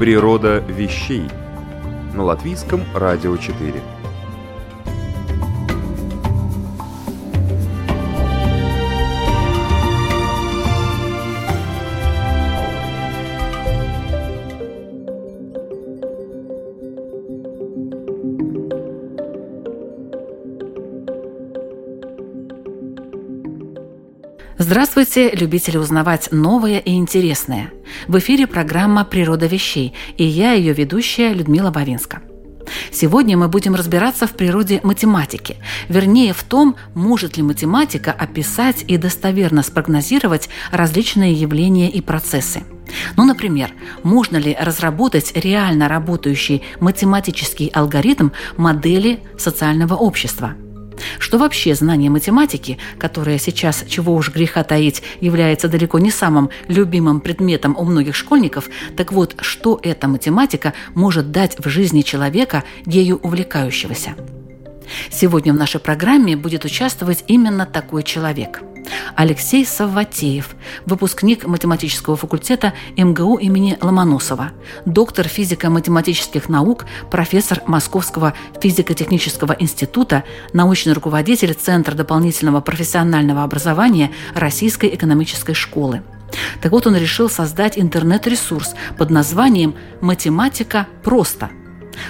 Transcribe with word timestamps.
Природа 0.00 0.60
вещей 0.60 1.28
на 2.14 2.24
латвийском 2.24 2.80
радио 2.94 3.36
4. 3.36 3.99
Здравствуйте, 24.80 25.28
любители 25.32 25.76
узнавать 25.76 26.28
новое 26.32 26.78
и 26.78 26.92
интересное. 26.92 27.70
В 28.08 28.18
эфире 28.18 28.46
программа 28.46 29.04
«Природа 29.04 29.44
вещей» 29.44 29.92
и 30.16 30.24
я, 30.24 30.52
ее 30.52 30.72
ведущая 30.72 31.34
Людмила 31.34 31.70
Бавинска. 31.70 32.22
Сегодня 32.90 33.36
мы 33.36 33.48
будем 33.48 33.74
разбираться 33.74 34.26
в 34.26 34.30
природе 34.30 34.80
математики, 34.82 35.58
вернее 35.90 36.32
в 36.32 36.42
том, 36.44 36.76
может 36.94 37.36
ли 37.36 37.42
математика 37.42 38.10
описать 38.10 38.82
и 38.88 38.96
достоверно 38.96 39.62
спрогнозировать 39.62 40.48
различные 40.72 41.34
явления 41.34 41.90
и 41.90 42.00
процессы. 42.00 42.62
Ну, 43.18 43.26
например, 43.26 43.72
можно 44.02 44.38
ли 44.38 44.56
разработать 44.58 45.32
реально 45.34 45.88
работающий 45.88 46.62
математический 46.80 47.66
алгоритм 47.66 48.30
модели 48.56 49.20
социального 49.36 49.92
общества– 49.92 50.54
что 51.18 51.38
вообще 51.38 51.74
знание 51.74 52.10
математики, 52.10 52.78
которое 52.98 53.38
сейчас, 53.38 53.84
чего 53.88 54.14
уж 54.14 54.30
греха 54.30 54.64
таить, 54.64 55.02
является 55.20 55.68
далеко 55.68 55.98
не 55.98 56.10
самым 56.10 56.50
любимым 56.68 57.20
предметом 57.20 57.76
у 57.78 57.84
многих 57.84 58.14
школьников, 58.14 58.68
так 58.96 59.12
вот, 59.12 59.36
что 59.40 59.78
эта 59.82 60.08
математика 60.08 60.74
может 60.94 61.30
дать 61.30 61.58
в 61.58 61.68
жизни 61.68 62.02
человека, 62.02 62.64
ею 62.86 63.16
увлекающегося? 63.16 64.14
Сегодня 65.10 65.52
в 65.52 65.56
нашей 65.56 65.80
программе 65.80 66.36
будет 66.36 66.64
участвовать 66.64 67.24
именно 67.28 67.66
такой 67.66 68.02
человек– 68.02 68.62
Алексей 69.16 69.64
Савватеев, 69.64 70.50
выпускник 70.86 71.46
математического 71.46 72.16
факультета 72.16 72.72
МГУ 72.96 73.36
имени 73.36 73.78
Ломоносова, 73.80 74.52
доктор 74.86 75.28
физико-математических 75.28 76.48
наук, 76.48 76.86
профессор 77.10 77.62
Московского 77.66 78.34
физико-технического 78.60 79.56
института, 79.58 80.24
научный 80.52 80.92
руководитель 80.92 81.54
Центра 81.54 81.94
дополнительного 81.94 82.60
профессионального 82.60 83.44
образования 83.44 84.10
Российской 84.34 84.94
экономической 84.94 85.54
школы. 85.54 86.02
Так 86.62 86.72
вот, 86.72 86.86
он 86.86 86.96
решил 86.96 87.28
создать 87.28 87.78
интернет-ресурс 87.78 88.74
под 88.96 89.10
названием 89.10 89.74
«Математика 90.00 90.86
просто». 91.02 91.50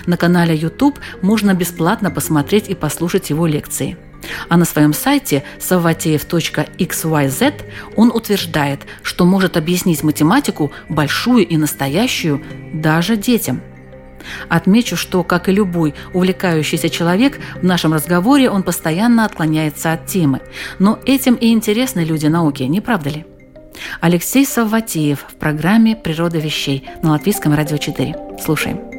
На 0.07 0.17
канале 0.17 0.55
YouTube 0.55 0.99
можно 1.23 1.55
бесплатно 1.55 2.11
посмотреть 2.11 2.69
и 2.69 2.75
послушать 2.75 3.31
его 3.31 3.47
лекции– 3.47 3.97
а 4.49 4.57
на 4.57 4.65
своем 4.65 4.93
сайте 4.93 5.45
savateev.xyz 5.59 7.55
он 7.97 8.11
утверждает, 8.11 8.81
что 9.03 9.25
может 9.25 9.57
объяснить 9.57 10.03
математику 10.03 10.73
большую 10.89 11.47
и 11.47 11.57
настоящую 11.57 12.43
даже 12.73 13.17
детям. 13.17 13.63
Отмечу, 14.49 14.97
что, 14.97 15.23
как 15.23 15.49
и 15.49 15.53
любой 15.53 15.95
увлекающийся 16.13 16.91
человек, 16.91 17.41
в 17.61 17.65
нашем 17.65 17.95
разговоре 17.95 18.51
он 18.51 18.63
постоянно 18.63 19.25
отклоняется 19.25 19.93
от 19.93 20.07
темы. 20.07 20.41
Но 20.79 20.99
этим 21.07 21.35
и 21.35 21.53
интересны 21.53 22.01
люди 22.01 22.27
науки, 22.27 22.63
не 22.65 22.81
правда 22.81 23.11
ли? 23.11 23.25
Алексей 24.01 24.45
Савватеев 24.45 25.25
в 25.29 25.35
программе 25.37 25.97
«Природа 25.97 26.39
вещей» 26.39 26.87
на 27.03 27.13
Латвийском 27.13 27.55
радио 27.55 27.79
4. 27.79 28.15
Слушаем. 28.45 28.90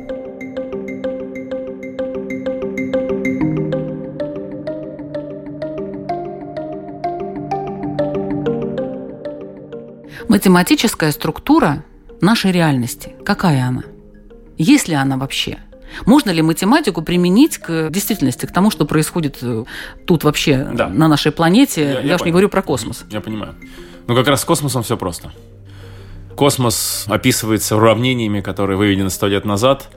Математическая 10.31 11.11
структура 11.11 11.83
нашей 12.21 12.53
реальности, 12.53 13.15
какая 13.25 13.65
она? 13.65 13.83
Есть 14.57 14.87
ли 14.87 14.95
она 14.95 15.17
вообще? 15.17 15.57
Можно 16.05 16.29
ли 16.29 16.41
математику 16.41 17.01
применить 17.01 17.57
к 17.57 17.89
действительности, 17.89 18.45
к 18.45 18.53
тому, 18.53 18.71
что 18.71 18.85
происходит 18.85 19.39
э, 19.41 19.65
тут 20.07 20.23
вообще 20.23 20.69
да. 20.73 20.87
на 20.87 21.09
нашей 21.09 21.33
планете? 21.33 21.81
Я, 21.81 21.91
я, 21.91 22.01
я 22.01 22.15
уж 22.15 22.21
не 22.21 22.31
говорю 22.31 22.47
про 22.47 22.61
космос. 22.61 23.03
Я 23.09 23.19
понимаю. 23.19 23.55
Ну, 24.07 24.15
как 24.15 24.25
раз 24.25 24.43
с 24.43 24.45
космосом 24.45 24.83
все 24.83 24.95
просто. 24.95 25.33
Космос 26.37 27.07
описывается 27.09 27.75
уравнениями, 27.75 28.39
которые 28.39 28.77
выведены 28.77 29.09
сто 29.09 29.27
лет 29.27 29.43
назад, 29.43 29.89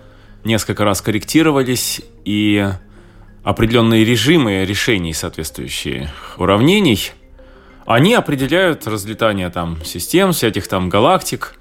несколько 0.42 0.84
раз 0.84 1.00
корректировались, 1.00 2.00
и 2.24 2.70
определенные 3.44 4.04
режимы 4.04 4.64
решений 4.64 5.12
соответствующие 5.12 6.10
уравнений– 6.38 7.12
они 7.86 8.14
определяют 8.14 8.86
разлетание 8.86 9.50
там 9.50 9.82
систем, 9.84 10.32
всяких 10.32 10.68
там 10.68 10.88
галактик, 10.88 11.54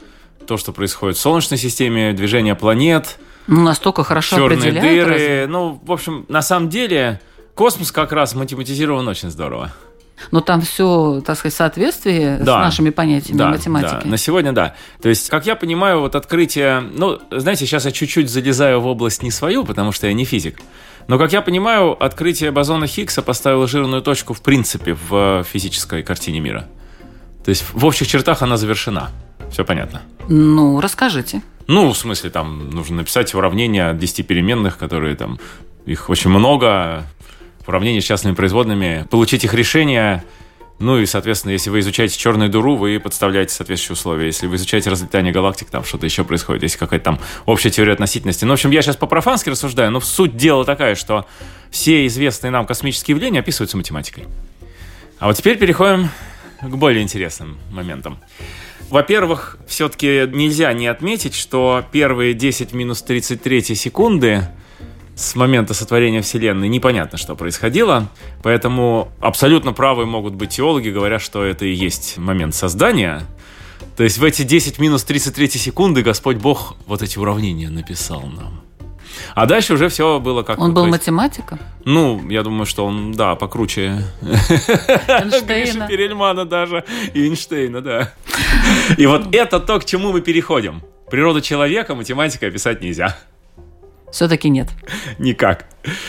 то, 0.48 0.58
что 0.58 0.72
происходит 0.72 1.18
в 1.18 1.20
Солнечной 1.20 1.58
системе, 1.58 2.14
движение 2.14 2.56
планет. 2.56 3.18
Ну, 3.48 3.62
настолько 3.62 4.04
хорошо 4.04 4.36
черные 4.36 4.72
дыры. 4.72 5.06
Разве? 5.06 5.46
Ну, 5.50 5.82
в 5.84 5.92
общем, 5.92 6.26
на 6.30 6.42
самом 6.42 6.70
деле, 6.70 7.20
космос 7.56 7.92
как 7.92 8.12
раз 8.12 8.36
математизирован 8.36 9.08
очень 9.08 9.30
здорово. 9.30 9.74
Но 10.32 10.42
там 10.42 10.62
все, 10.62 11.22
так 11.26 11.38
сказать, 11.38 11.54
в 11.54 11.58
соответствии 11.58 12.38
да, 12.40 12.60
с 12.60 12.66
нашими 12.66 12.90
понятиями 12.90 13.38
да, 13.38 13.50
математики. 13.50 14.04
Да, 14.04 14.10
на 14.10 14.18
сегодня 14.18 14.52
да. 14.54 14.76
То 15.02 15.10
есть, 15.10 15.30
как 15.30 15.46
я 15.46 15.56
понимаю, 15.56 16.00
вот 16.00 16.16
открытие... 16.16 16.82
Ну, 16.82 17.20
знаете, 17.32 17.66
сейчас 17.66 17.86
я 17.86 17.92
чуть-чуть 17.92 18.30
залезаю 18.30 18.80
в 18.80 18.88
область 18.88 19.24
не 19.24 19.32
свою, 19.32 19.66
потому 19.66 19.92
что 19.92 20.08
я 20.08 20.14
не 20.14 20.26
физик. 20.26 20.60
Но, 21.08 21.18
как 21.18 21.34
я 21.34 21.42
понимаю, 21.42 22.02
открытие 22.02 22.52
бозона 22.52 22.88
Хиггса 22.88 23.22
поставило 23.22 23.68
жирную 23.68 24.02
точку 24.02 24.34
в 24.34 24.42
принципе 24.42 24.98
в 25.10 25.44
физической 25.44 26.04
картине 26.04 26.40
мира. 26.40 26.68
То 27.44 27.50
есть 27.50 27.66
в 27.74 27.86
общих 27.86 28.08
чертах 28.08 28.42
она 28.42 28.58
завершена. 28.58 29.12
Все 29.52 29.66
понятно. 29.66 30.02
Ну, 30.30 30.80
расскажите. 30.80 31.42
Ну, 31.68 31.92
в 31.92 31.98
смысле, 31.98 32.30
там 32.30 32.70
нужно 32.70 32.98
написать 32.98 33.34
уравнения 33.34 33.94
10 33.94 34.26
переменных, 34.26 34.78
которые 34.78 35.16
там, 35.16 35.40
их 35.86 36.10
очень 36.10 36.30
много, 36.30 37.04
уравнения 37.66 38.02
с 38.02 38.06
частными 38.06 38.36
производными, 38.36 39.08
получить 39.10 39.44
их 39.44 39.54
решение, 39.54 40.24
ну 40.80 41.00
и, 41.00 41.06
соответственно, 41.06 41.52
если 41.52 41.70
вы 41.70 41.80
изучаете 41.80 42.18
черную 42.18 42.50
дыру, 42.50 42.76
вы 42.76 43.00
подставляете 43.00 43.54
соответствующие 43.54 43.94
условия. 43.94 44.26
Если 44.26 44.48
вы 44.48 44.56
изучаете 44.56 44.90
разлетание 44.90 45.32
галактик, 45.32 45.70
там 45.70 45.84
что-то 45.84 46.06
еще 46.06 46.24
происходит, 46.24 46.64
если 46.64 46.78
какая-то 46.78 47.06
там 47.06 47.20
общая 47.46 47.70
теория 47.70 47.94
относительности. 47.94 48.44
Ну, 48.44 48.52
в 48.52 48.54
общем, 48.54 48.72
я 48.72 48.82
сейчас 48.82 48.98
по-профански 48.98 49.50
рассуждаю, 49.50 49.92
но 49.92 50.02
суть 50.02 50.36
дела 50.36 50.66
такая, 50.66 50.96
что 50.96 51.26
все 51.70 52.06
известные 52.08 52.52
нам 52.52 52.66
космические 52.66 53.16
явления 53.16 53.40
описываются 53.40 53.78
математикой. 53.78 54.26
А 55.20 55.28
вот 55.28 55.38
теперь 55.38 55.58
переходим 55.58 56.10
к 56.62 56.76
более 56.76 57.02
интересным 57.02 57.58
моментам. 57.72 58.20
Во-первых, 58.90 59.58
все-таки 59.68 60.30
нельзя 60.34 60.74
не 60.74 60.88
отметить, 60.88 61.34
что 61.34 61.84
первые 61.92 62.34
10 62.34 62.74
минус 62.74 63.02
33 63.04 63.76
секунды 63.76 64.48
с 65.16 65.36
момента 65.36 65.74
сотворения 65.74 66.22
Вселенной 66.22 66.68
непонятно, 66.68 67.18
что 67.18 67.36
происходило, 67.36 68.10
поэтому 68.42 69.12
абсолютно 69.20 69.74
правы 69.74 70.06
могут 70.06 70.34
быть 70.34 70.52
теологи, 70.52 70.90
говоря, 70.90 71.20
что 71.20 71.44
это 71.44 71.66
и 71.66 71.74
есть 71.74 72.18
момент 72.18 72.56
создания. 72.56 73.22
То 73.96 74.04
есть 74.04 74.18
в 74.18 74.24
эти 74.24 74.42
10 74.44 74.80
минус 74.80 75.04
33 75.04 75.50
секунды 75.50 76.02
Господь 76.02 76.38
Бог 76.38 76.76
вот 76.88 77.02
эти 77.02 77.20
уравнения 77.20 77.70
написал 77.70 78.22
нам. 78.22 78.62
А 79.36 79.46
дальше 79.46 79.74
уже 79.74 79.90
все 79.90 80.20
было 80.20 80.42
как... 80.42 80.60
Он 80.60 80.74
был 80.74 80.88
математиком? 80.88 81.60
Ну, 81.86 82.28
я 82.30 82.42
думаю, 82.42 82.66
что 82.66 82.86
он, 82.86 83.12
да, 83.12 83.36
покруче 83.36 84.04
Эйнштейна. 85.08 85.88
Перельмана 85.88 86.46
даже 86.46 86.84
и 87.14 87.28
Эйнштейна, 87.28 87.82
да. 87.82 88.14
И 88.98 89.06
вот 89.06 89.34
это 89.36 89.60
то, 89.60 89.80
к 89.80 89.86
чему 89.86 90.12
мы 90.12 90.22
переходим. 90.22 90.82
Природа 91.12 91.42
человека 91.42 91.94
математика 91.94 92.48
описать 92.48 92.82
нельзя. 92.82 93.16
Все-таки 94.14 94.48
нет. 94.48 94.70
Никак. 95.18 95.66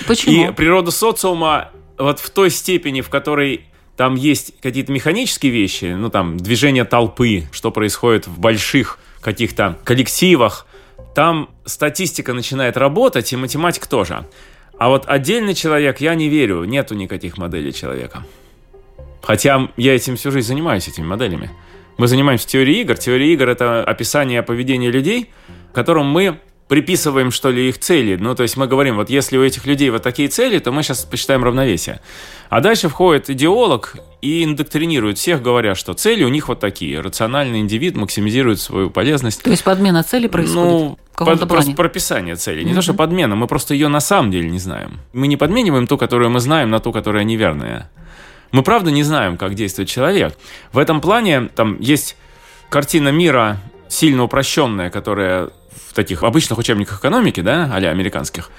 Почему? 0.06 0.50
И 0.50 0.52
природа 0.52 0.90
социума 0.90 1.70
вот 1.96 2.20
в 2.20 2.28
той 2.28 2.50
степени, 2.50 3.00
в 3.00 3.08
которой 3.08 3.64
там 3.96 4.14
есть 4.14 4.52
какие-то 4.60 4.92
механические 4.92 5.50
вещи, 5.50 5.86
ну 5.96 6.10
там 6.10 6.36
движение 6.36 6.84
толпы, 6.84 7.44
что 7.50 7.70
происходит 7.70 8.26
в 8.26 8.38
больших 8.38 8.98
каких-то 9.22 9.78
коллективах, 9.84 10.66
там 11.14 11.48
статистика 11.64 12.34
начинает 12.34 12.76
работать, 12.76 13.32
и 13.32 13.36
математика 13.36 13.88
тоже. 13.88 14.26
А 14.78 14.90
вот 14.90 15.04
отдельный 15.06 15.54
человек, 15.54 16.00
я 16.02 16.14
не 16.14 16.28
верю, 16.28 16.64
нету 16.64 16.94
никаких 16.94 17.38
моделей 17.38 17.72
человека. 17.72 18.26
Хотя 19.22 19.70
я 19.78 19.94
этим 19.94 20.16
всю 20.16 20.30
жизнь 20.30 20.48
занимаюсь, 20.48 20.88
этими 20.88 21.06
моделями. 21.06 21.50
Мы 21.96 22.08
занимаемся 22.08 22.46
теорией 22.46 22.82
игр. 22.82 22.98
Теория 22.98 23.32
игр— 23.32 23.48
это 23.48 23.82
описание 23.82 24.42
поведения 24.42 24.90
людей, 24.90 25.30
которым 25.72 26.06
мы 26.06 26.38
приписываем, 26.68 27.30
что 27.30 27.50
ли, 27.50 27.68
их 27.68 27.78
цели. 27.78 28.16
Ну, 28.16 28.34
то 28.34 28.42
есть 28.42 28.56
мы 28.56 28.66
говорим, 28.66 28.96
вот 28.96 29.10
если 29.10 29.36
у 29.36 29.42
этих 29.42 29.66
людей 29.66 29.90
вот 29.90 30.02
такие 30.02 30.28
цели, 30.28 30.58
то 30.58 30.72
мы 30.72 30.82
сейчас 30.82 31.04
посчитаем 31.04 31.44
равновесие. 31.44 32.00
А 32.48 32.60
дальше 32.60 32.88
входит 32.88 33.28
идеолог 33.30 33.96
и 34.22 34.44
индоктринирует 34.44 35.18
всех, 35.18 35.42
говоря, 35.42 35.74
что 35.74 35.92
цели 35.92 36.24
у 36.24 36.28
них 36.28 36.48
вот 36.48 36.60
такие. 36.60 37.00
Рациональный 37.00 37.60
индивид 37.60 37.96
максимизирует 37.96 38.60
свою 38.60 38.90
полезность. 38.90 39.42
То 39.42 39.50
есть 39.50 39.64
подмена 39.64 40.02
цели 40.02 40.26
происходит? 40.26 40.70
Ну, 40.70 40.98
под, 41.16 41.48
просто 41.48 41.72
прописание 41.72 42.36
цели. 42.36 42.62
Не 42.62 42.72
mm-hmm. 42.72 42.74
то, 42.74 42.82
что 42.82 42.94
подмена, 42.94 43.36
мы 43.36 43.46
просто 43.46 43.74
ее 43.74 43.88
на 43.88 44.00
самом 44.00 44.30
деле 44.30 44.48
не 44.48 44.58
знаем. 44.58 45.00
Мы 45.12 45.26
не 45.26 45.36
подмениваем 45.36 45.86
ту, 45.86 45.98
которую 45.98 46.30
мы 46.30 46.40
знаем, 46.40 46.70
на 46.70 46.80
ту, 46.80 46.92
которая 46.92 47.24
неверная. 47.24 47.90
Мы 48.52 48.62
правда 48.62 48.90
не 48.90 49.02
знаем, 49.02 49.36
как 49.36 49.54
действует 49.54 49.88
человек. 49.88 50.34
В 50.72 50.78
этом 50.78 51.00
плане 51.00 51.50
там 51.54 51.78
есть 51.80 52.16
картина 52.70 53.10
мира 53.10 53.60
сильно 53.88 54.24
упрощенная, 54.24 54.90
которая 54.90 55.50
в 55.94 55.96
таких 55.96 56.24
обычных 56.24 56.58
учебниках 56.58 56.98
экономики, 56.98 57.40
да, 57.40 57.70
а 57.72 57.76
американских, 57.76 58.50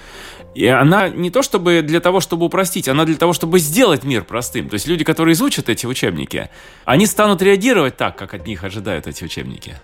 и 0.53 0.67
она 0.67 1.09
не 1.09 1.29
то 1.29 1.43
чтобы 1.43 1.81
для 1.81 1.99
того, 1.99 2.21
чтобы 2.21 2.45
упростить, 2.45 2.87
она 2.87 3.03
для 3.03 3.17
того, 3.17 3.33
чтобы 3.33 3.59
сделать 3.59 4.05
мир 4.05 4.23
простым. 4.23 4.69
То 4.69 4.75
есть 4.75 4.87
люди, 4.87 5.03
которые 5.03 5.33
изучат 5.33 5.67
эти 5.67 5.85
учебники, 5.85 6.49
они 6.85 7.05
станут 7.05 7.41
реагировать 7.41 7.97
так, 7.97 8.17
как 8.17 8.33
от 8.33 8.47
них 8.47 8.63
ожидают 8.63 9.05
эти 9.05 9.25
учебники. 9.25 9.75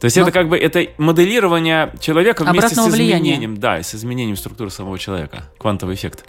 То 0.00 0.06
есть 0.06 0.16
Но... 0.16 0.24
это 0.24 0.32
как 0.32 0.48
бы 0.48 0.58
это 0.58 0.84
моделирование 0.98 1.94
человека 2.00 2.42
вместе 2.42 2.74
с 2.74 2.88
изменением, 2.88 3.54
влияния. 3.54 3.60
да, 3.60 3.80
с 3.80 3.94
изменением 3.94 4.36
структуры 4.36 4.70
самого 4.70 4.98
человека, 4.98 5.44
квантовый 5.56 5.94
эффект. 5.94 6.24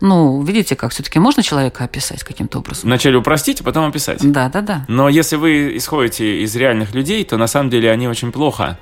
Ну, 0.00 0.40
видите, 0.42 0.76
как 0.76 0.92
все-таки 0.92 1.18
можно 1.18 1.42
человека 1.42 1.82
описать 1.82 2.22
каким-то 2.22 2.58
образом? 2.58 2.84
Вначале 2.84 3.16
упростить, 3.16 3.60
а 3.62 3.64
потом 3.64 3.88
описать. 3.88 4.20
Да, 4.22 4.48
да, 4.48 4.60
да. 4.60 4.84
Но 4.86 5.08
если 5.08 5.34
вы 5.34 5.76
исходите 5.76 6.42
из 6.42 6.54
реальных 6.54 6.94
людей, 6.94 7.24
то 7.24 7.36
на 7.36 7.48
самом 7.48 7.70
деле 7.70 7.90
они 7.90 8.06
очень 8.06 8.30
плохо 8.30 8.78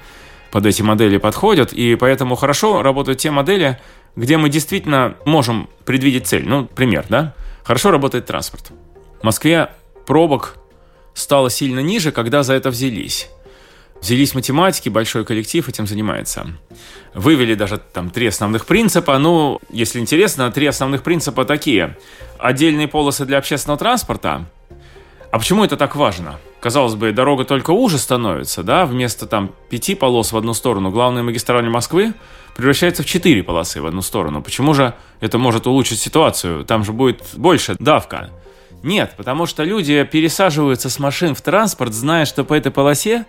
под 0.50 0.66
эти 0.66 0.82
модели 0.82 1.19
подходят, 1.19 1.72
и 1.72 1.96
поэтому 1.96 2.37
хорошо 2.37 2.82
работают 2.82 3.19
те 3.19 3.31
модели, 3.31 3.78
где 4.16 4.37
мы 4.37 4.48
действительно 4.48 5.16
можем 5.25 5.69
предвидеть 5.84 6.26
цель. 6.26 6.46
Ну, 6.46 6.66
пример, 6.66 7.04
да? 7.08 7.34
Хорошо 7.64 7.90
работает 7.90 8.26
транспорт. 8.26 8.72
В 9.20 9.25
Москве 9.25 9.70
пробок 10.06 10.56
стало 11.14 11.50
сильно 11.50 11.81
ниже, 11.81 12.12
когда 12.12 12.43
за 12.43 12.54
это 12.54 12.70
взялись. 12.70 13.28
Взялись 14.00 14.34
математики, 14.34 14.88
большой 14.88 15.25
коллектив 15.25 15.66
этим 15.69 15.87
занимается. 15.87 16.46
Вывели 17.14 17.54
даже 17.54 17.78
там 17.78 18.10
три 18.10 18.26
основных 18.26 18.66
принципа. 18.66 19.19
Ну, 19.19 19.60
если 19.70 19.98
интересно, 19.98 20.50
три 20.52 20.66
основных 20.66 21.02
принципа 21.02 21.44
такие. 21.44 21.96
Отдельные 22.38 22.88
полосы 22.88 23.25
для 23.25 23.38
общественного 23.38 23.78
транспорта. 23.78 24.46
А 25.31 25.38
почему 25.38 25.64
это 25.64 25.76
так 25.76 25.96
важно? 25.96 26.37
Казалось 26.61 26.94
бы, 26.94 27.12
дорога 27.12 27.44
только 27.44 27.70
уже 27.70 27.99
становится, 27.99 28.62
да, 28.62 28.87
вместо 28.87 29.26
там 29.26 29.52
пяти 29.69 29.94
полос 29.94 30.32
в 30.32 30.37
одну 30.37 30.55
сторону 30.55 30.90
главной 30.90 31.23
магистрали 31.23 31.69
Москвы 31.69 32.14
превращается 32.56 33.02
в 33.02 33.06
четыре 33.06 33.43
полосы 33.43 33.82
в 33.82 33.87
одну 33.87 34.02
сторону. 34.02 34.43
Почему 34.43 34.73
же 34.73 34.94
это 35.20 35.38
может 35.38 35.67
улучшить 35.67 36.00
ситуацию? 36.00 36.64
Там 36.64 36.84
же 36.84 36.93
будет 36.93 37.23
больше 37.34 37.76
давка. 37.78 38.31
Нет, 38.82 39.14
потому 39.17 39.46
что 39.46 39.62
люди 39.62 40.02
пересаживаются 40.05 40.88
с 40.88 40.99
машин 40.99 41.34
в 41.34 41.40
транспорт, 41.43 41.93
зная, 41.93 42.25
что 42.25 42.44
по 42.44 42.55
этой 42.55 42.72
полосе 42.72 43.26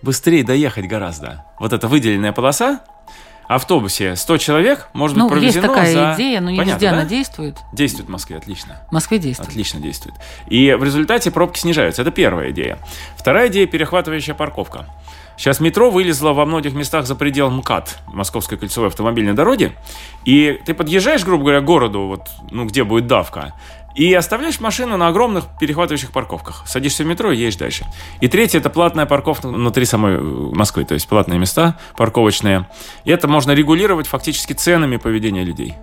быстрее 0.00 0.42
доехать 0.42 0.86
гораздо. 0.86 1.44
Вот 1.60 1.72
эта 1.72 1.86
выделенная 1.88 2.32
полоса, 2.32 2.80
автобусе 3.54 4.16
100 4.16 4.38
человек 4.38 4.88
может 4.92 5.16
ну, 5.16 5.24
быть 5.24 5.38
проведено 5.38 5.60
есть 5.60 5.74
такая 5.74 5.92
за... 5.92 6.14
идея, 6.14 6.40
но 6.40 6.50
не 6.50 6.58
Понятно, 6.58 6.74
везде 6.74 6.90
да? 6.90 6.96
она 6.96 7.04
действует. 7.04 7.56
Действует 7.72 8.08
в 8.08 8.12
Москве, 8.12 8.36
отлично. 8.36 8.76
В 8.88 8.92
Москве 8.92 9.18
действует. 9.18 9.48
Отлично 9.48 9.80
действует. 9.80 10.14
И 10.46 10.72
в 10.72 10.84
результате 10.84 11.30
пробки 11.30 11.58
снижаются. 11.58 12.02
Это 12.02 12.10
первая 12.10 12.50
идея. 12.50 12.78
Вторая 13.16 13.48
идея– 13.48 13.66
перехватывающая 13.68 14.34
парковка. 14.34 14.86
Сейчас 15.36 15.60
метро 15.60 15.90
вылезло 15.90 16.32
во 16.32 16.44
многих 16.44 16.74
местах 16.74 17.06
за 17.06 17.14
предел 17.14 17.50
МКАД, 17.50 17.98
Московской 18.06 18.58
кольцевой 18.58 18.88
автомобильной 18.88 19.32
дороги, 19.32 19.72
и 20.24 20.60
ты 20.64 20.74
подъезжаешь, 20.74 21.24
грубо 21.24 21.44
говоря, 21.44 21.60
к 21.60 21.64
городу, 21.64 22.02
вот, 22.02 22.28
ну, 22.50 22.66
где 22.66 22.84
будет 22.84 23.06
давка, 23.06 23.54
и 23.94 24.12
оставляешь 24.14 24.60
машину 24.60 24.96
на 24.96 25.08
огромных 25.08 25.44
перехватывающих 25.60 26.12
парковках. 26.12 26.62
Садишься 26.66 27.04
в 27.04 27.06
метро 27.06 27.32
и 27.32 27.36
едешь 27.36 27.56
дальше. 27.56 27.86
И 28.20 28.28
третье– 28.28 28.58
это 28.60 28.70
платная 28.70 29.06
парковка 29.06 29.48
внутри 29.48 29.84
самой 29.84 30.14
э, 30.14 30.20
Москвы, 30.20 30.84
то 30.84 30.94
есть 30.94 31.08
платные 31.08 31.38
места 31.38 31.78
парковочные. 31.96 32.68
И 33.04 33.10
это 33.10 33.28
можно 33.28 33.52
регулировать 33.52 34.06
фактически 34.06 34.52
ценами 34.52 34.96
поведения 34.96 35.44
людей. 35.44 35.74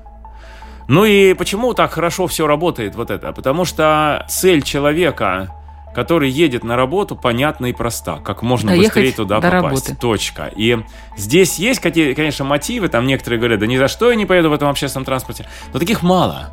Ну 0.88 1.06
и 1.06 1.34
почему 1.36 1.74
так 1.76 1.92
хорошо 1.92 2.26
все 2.26 2.48
работает 2.48 2.96
вот 2.96 3.12
это? 3.12 3.32
Потому 3.32 3.66
что 3.66 4.26
цель 4.28 4.64
человека 4.64 5.54
который 5.94 6.30
едет 6.30 6.64
на 6.64 6.76
работу, 6.76 7.16
понятна 7.16 7.66
и 7.68 7.74
проста. 7.74 8.18
Как 8.18 8.42
можно 8.42 8.70
Доехать 8.70 8.94
быстрее 8.94 9.12
туда 9.12 9.42
попасть. 9.42 9.54
Работы. 9.54 9.96
Точка. 9.96 10.52
И 10.56 10.78
здесь 11.18 11.58
есть, 11.58 11.82
конечно, 11.82 12.46
мотивы. 12.46 12.90
Там 12.90 13.08
некоторые 13.08 13.40
говорят, 13.40 13.60
да 13.60 13.68
ни 13.68 13.78
за 13.78 13.88
что 13.88 14.10
я 14.10 14.16
не 14.16 14.26
поеду 14.26 14.50
в 14.50 14.54
этом 14.54 14.70
общественном 14.70 15.06
транспорте. 15.06 15.46
Но 15.74 15.80
таких 15.80 16.04
мало. 16.04 16.52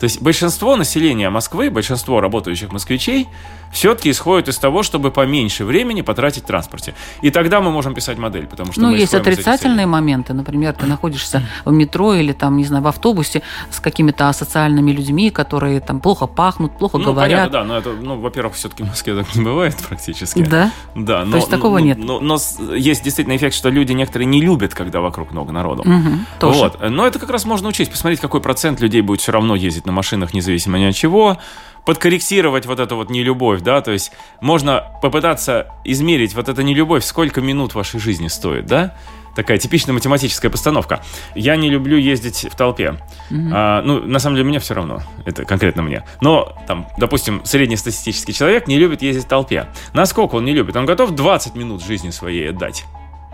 То 0.00 0.04
есть 0.04 0.20
большинство 0.20 0.76
населения 0.76 1.30
Москвы, 1.30 1.70
большинство 1.70 2.20
работающих 2.20 2.72
москвичей 2.72 3.28
все-таки 3.74 4.10
исходит 4.10 4.48
из 4.48 4.56
того, 4.58 4.82
чтобы 4.82 5.10
поменьше 5.10 5.64
времени 5.64 6.00
потратить 6.00 6.44
в 6.44 6.46
транспорте. 6.46 6.94
И 7.22 7.30
тогда 7.30 7.60
мы 7.60 7.72
можем 7.72 7.92
писать 7.92 8.18
модель, 8.18 8.46
потому 8.46 8.72
что 8.72 8.80
Ну, 8.80 8.94
есть 8.94 9.14
отрицательные 9.14 9.86
моменты. 9.86 10.32
Например, 10.32 10.72
ты 10.72 10.86
находишься 10.86 11.42
в 11.64 11.72
метро 11.72 12.14
или 12.14 12.32
там, 12.32 12.56
не 12.56 12.64
знаю, 12.64 12.84
в 12.84 12.86
автобусе 12.86 13.42
с 13.70 13.80
какими-то 13.80 14.28
асоциальными 14.28 14.92
людьми, 14.92 15.30
которые 15.30 15.80
там 15.80 16.00
плохо 16.00 16.26
пахнут, 16.26 16.78
плохо 16.78 16.98
ну, 16.98 17.04
говорят. 17.04 17.50
Понятно, 17.50 17.58
да, 17.58 17.64
но 17.64 17.78
это, 17.78 17.92
ну, 18.00 18.20
во-первых, 18.20 18.54
все-таки 18.54 18.84
в 18.84 18.86
Москве 18.86 19.16
так 19.16 19.34
не 19.34 19.42
бывает 19.42 19.76
практически. 19.88 20.44
Да? 20.44 20.70
Да. 20.94 21.24
Но, 21.24 21.32
То 21.32 21.36
есть 21.38 21.50
такого 21.50 21.78
но, 21.78 21.84
нет? 21.84 21.98
Но, 21.98 22.20
но, 22.20 22.38
но 22.38 22.74
есть 22.76 23.02
действительно 23.02 23.36
эффект, 23.36 23.56
что 23.56 23.70
люди 23.70 23.92
некоторые 23.92 24.26
не 24.26 24.40
любят, 24.40 24.72
когда 24.72 25.00
вокруг 25.00 25.32
много 25.32 25.52
народу. 25.52 25.82
Угу, 25.82 26.10
тоже. 26.38 26.58
Вот. 26.60 26.90
Но 26.90 27.06
это 27.08 27.18
как 27.18 27.30
раз 27.30 27.44
можно 27.44 27.68
учесть, 27.68 27.90
посмотреть, 27.90 28.20
какой 28.20 28.40
процент 28.40 28.80
людей 28.80 29.00
будет 29.00 29.20
все 29.20 29.32
равно 29.32 29.56
ездить 29.56 29.83
на 29.86 29.92
машинах, 29.92 30.34
независимо 30.34 30.78
ни 30.78 30.84
от 30.84 30.94
чего 30.94 31.38
подкорректировать 31.84 32.66
вот 32.66 32.80
эту 32.80 32.96
вот 32.96 33.10
нелюбовь, 33.10 33.60
да, 33.60 33.80
то 33.82 33.92
есть 33.92 34.10
можно 34.40 34.84
попытаться 35.02 35.68
измерить 35.84 36.34
вот 36.34 36.48
эту 36.48 36.62
нелюбовь, 36.62 37.04
сколько 37.04 37.40
минут 37.40 37.74
вашей 37.74 38.00
жизни 38.00 38.28
стоит, 38.28 38.66
да, 38.66 38.94
такая 39.34 39.58
типичная 39.58 39.94
математическая 39.94 40.50
постановка. 40.50 41.02
Я 41.34 41.56
не 41.56 41.68
люблю 41.68 41.96
ездить 41.96 42.46
в 42.50 42.56
толпе. 42.56 42.96
Mm-hmm. 43.30 43.50
А, 43.52 43.82
ну, 43.82 44.00
на 44.00 44.18
самом 44.18 44.36
деле, 44.36 44.48
мне 44.48 44.60
все 44.60 44.74
равно. 44.74 45.02
Это 45.26 45.44
конкретно 45.44 45.82
мне. 45.82 46.04
Но, 46.20 46.56
там, 46.66 46.86
допустим, 46.98 47.44
среднестатистический 47.44 48.32
человек 48.32 48.68
не 48.68 48.78
любит 48.78 49.02
ездить 49.02 49.24
в 49.24 49.28
толпе. 49.28 49.66
Насколько 49.92 50.36
он 50.36 50.44
не 50.44 50.52
любит? 50.52 50.76
Он 50.76 50.86
готов 50.86 51.10
20 51.10 51.56
минут 51.56 51.84
жизни 51.84 52.10
своей 52.10 52.50
отдать 52.50 52.84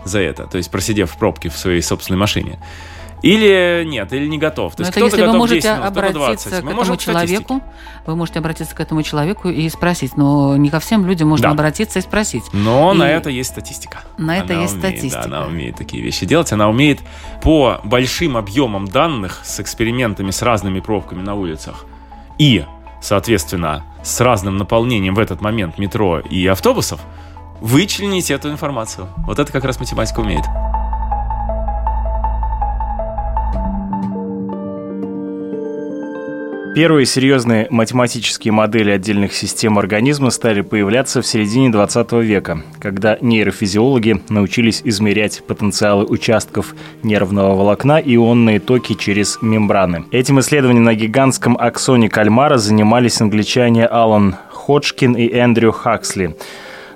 за 0.03 0.19
это. 0.19 0.47
То 0.47 0.57
есть, 0.57 0.71
просидев 0.71 1.11
в 1.11 1.17
пробке 1.17 1.49
в 1.49 1.57
своей 1.57 1.81
собственной 1.81 2.17
машине. 2.17 2.59
Или 3.21 3.83
нет, 3.85 4.11
или 4.13 4.27
не 4.27 4.37
готов. 4.37 4.75
То 4.75 4.81
есть 4.81 4.91
это 4.91 5.05
если 5.05 5.23
вы 5.23 5.33
можете 5.33 5.73
минут, 5.73 5.85
обратиться 5.85 6.49
к 6.49 6.53
этому 6.53 6.73
можем 6.73 6.97
человеку, 6.97 7.61
вы 8.05 8.15
можете 8.15 8.39
обратиться 8.39 8.75
к 8.75 8.79
этому 8.79 9.03
человеку 9.03 9.49
и 9.49 9.69
спросить. 9.69 10.17
Но 10.17 10.57
не 10.57 10.69
ко 10.69 10.79
всем 10.79 11.05
людям 11.05 11.29
можно 11.29 11.47
да. 11.47 11.51
обратиться 11.51 11.99
и 11.99 12.01
спросить. 12.01 12.43
Но 12.51 12.93
и 12.93 12.97
на 12.97 13.09
это 13.09 13.29
есть 13.29 13.51
статистика. 13.51 13.99
На 14.17 14.37
это 14.37 14.53
она 14.53 14.61
есть 14.63 14.73
умеет, 14.73 14.95
статистика. 14.95 15.29
Да, 15.29 15.37
она 15.37 15.47
умеет 15.47 15.75
такие 15.75 16.01
вещи 16.01 16.25
делать. 16.25 16.51
Она 16.51 16.67
умеет 16.67 16.99
по 17.43 17.79
большим 17.83 18.37
объемам 18.37 18.87
данных 18.87 19.41
с 19.43 19.59
экспериментами 19.59 20.31
с 20.31 20.41
разными 20.41 20.79
пробками 20.79 21.21
на 21.21 21.35
улицах 21.35 21.85
и, 22.39 22.65
соответственно, 23.01 23.83
с 24.03 24.19
разным 24.19 24.57
наполнением 24.57 25.13
в 25.13 25.19
этот 25.19 25.41
момент 25.41 25.77
метро 25.77 26.19
и 26.19 26.47
автобусов 26.47 26.99
вычленить 27.59 28.31
эту 28.31 28.49
информацию. 28.49 29.07
Вот 29.17 29.37
это 29.37 29.51
как 29.51 29.63
раз 29.63 29.79
математика 29.79 30.21
умеет. 30.21 30.45
Первые 36.73 37.05
серьезные 37.05 37.67
математические 37.69 38.53
модели 38.53 38.91
отдельных 38.91 39.33
систем 39.33 39.77
организма 39.77 40.29
стали 40.29 40.61
появляться 40.61 41.21
в 41.21 41.27
середине 41.27 41.69
20 41.69 42.13
века, 42.13 42.63
когда 42.79 43.17
нейрофизиологи 43.19 44.21
научились 44.29 44.81
измерять 44.85 45.43
потенциалы 45.45 46.05
участков 46.05 46.73
нервного 47.03 47.55
волокна 47.55 47.99
и 47.99 48.15
ионные 48.15 48.61
токи 48.61 48.95
через 48.95 49.37
мембраны. 49.41 50.05
Этим 50.11 50.39
исследованием 50.39 50.85
на 50.85 50.95
гигантском 50.95 51.57
аксоне 51.59 52.07
кальмара 52.07 52.57
занимались 52.57 53.19
англичане 53.19 53.85
Алан 53.85 54.37
Ходжкин 54.51 55.15
и 55.15 55.29
Эндрю 55.29 55.73
Хаксли 55.73 56.37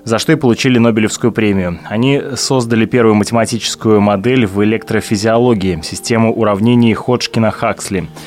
за 0.06 0.20
что 0.20 0.34
и 0.34 0.36
получили 0.36 0.78
Нобелевскую 0.78 1.32
премию. 1.32 1.80
Они 1.90 2.22
создали 2.36 2.86
первую 2.86 3.16
математическую 3.16 4.00
модель 4.02 4.46
в 4.46 4.64
электрофизиологии– 4.64 5.80
систему 5.84 6.32
уравнений 6.32 6.94
Ходжкина-Хаксли– 6.94 8.08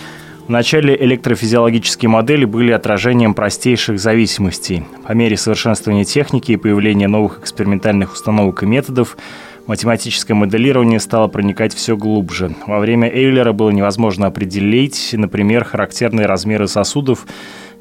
Вначале 0.49 0.97
электрофизиологические 0.97 2.09
модели 2.09 2.47
были 2.47 2.73
отражением 2.73 3.35
простейших 3.35 4.01
зависимостей. 4.01 4.83
По 5.07 5.13
мере 5.13 5.37
совершенствования 5.37 6.05
техники 6.05 6.53
и 6.53 6.57
появления 6.57 7.07
новых 7.07 7.41
экспериментальных 7.41 8.15
установок 8.15 8.63
и 8.63 8.67
методов 8.67 9.19
математическое 9.67 10.33
моделирование 10.33 11.01
стало 11.01 11.29
проникать 11.29 11.75
все 11.75 11.99
глубже. 11.99 12.55
Во 12.67 12.79
время 12.79 13.11
Эйлера 13.11 13.53
было 13.53 13.69
невозможно 13.69 14.27
определить, 14.27 15.11
например, 15.13 15.65
характерные 15.65 16.25
размеры 16.25 16.67
сосудов, 16.67 17.27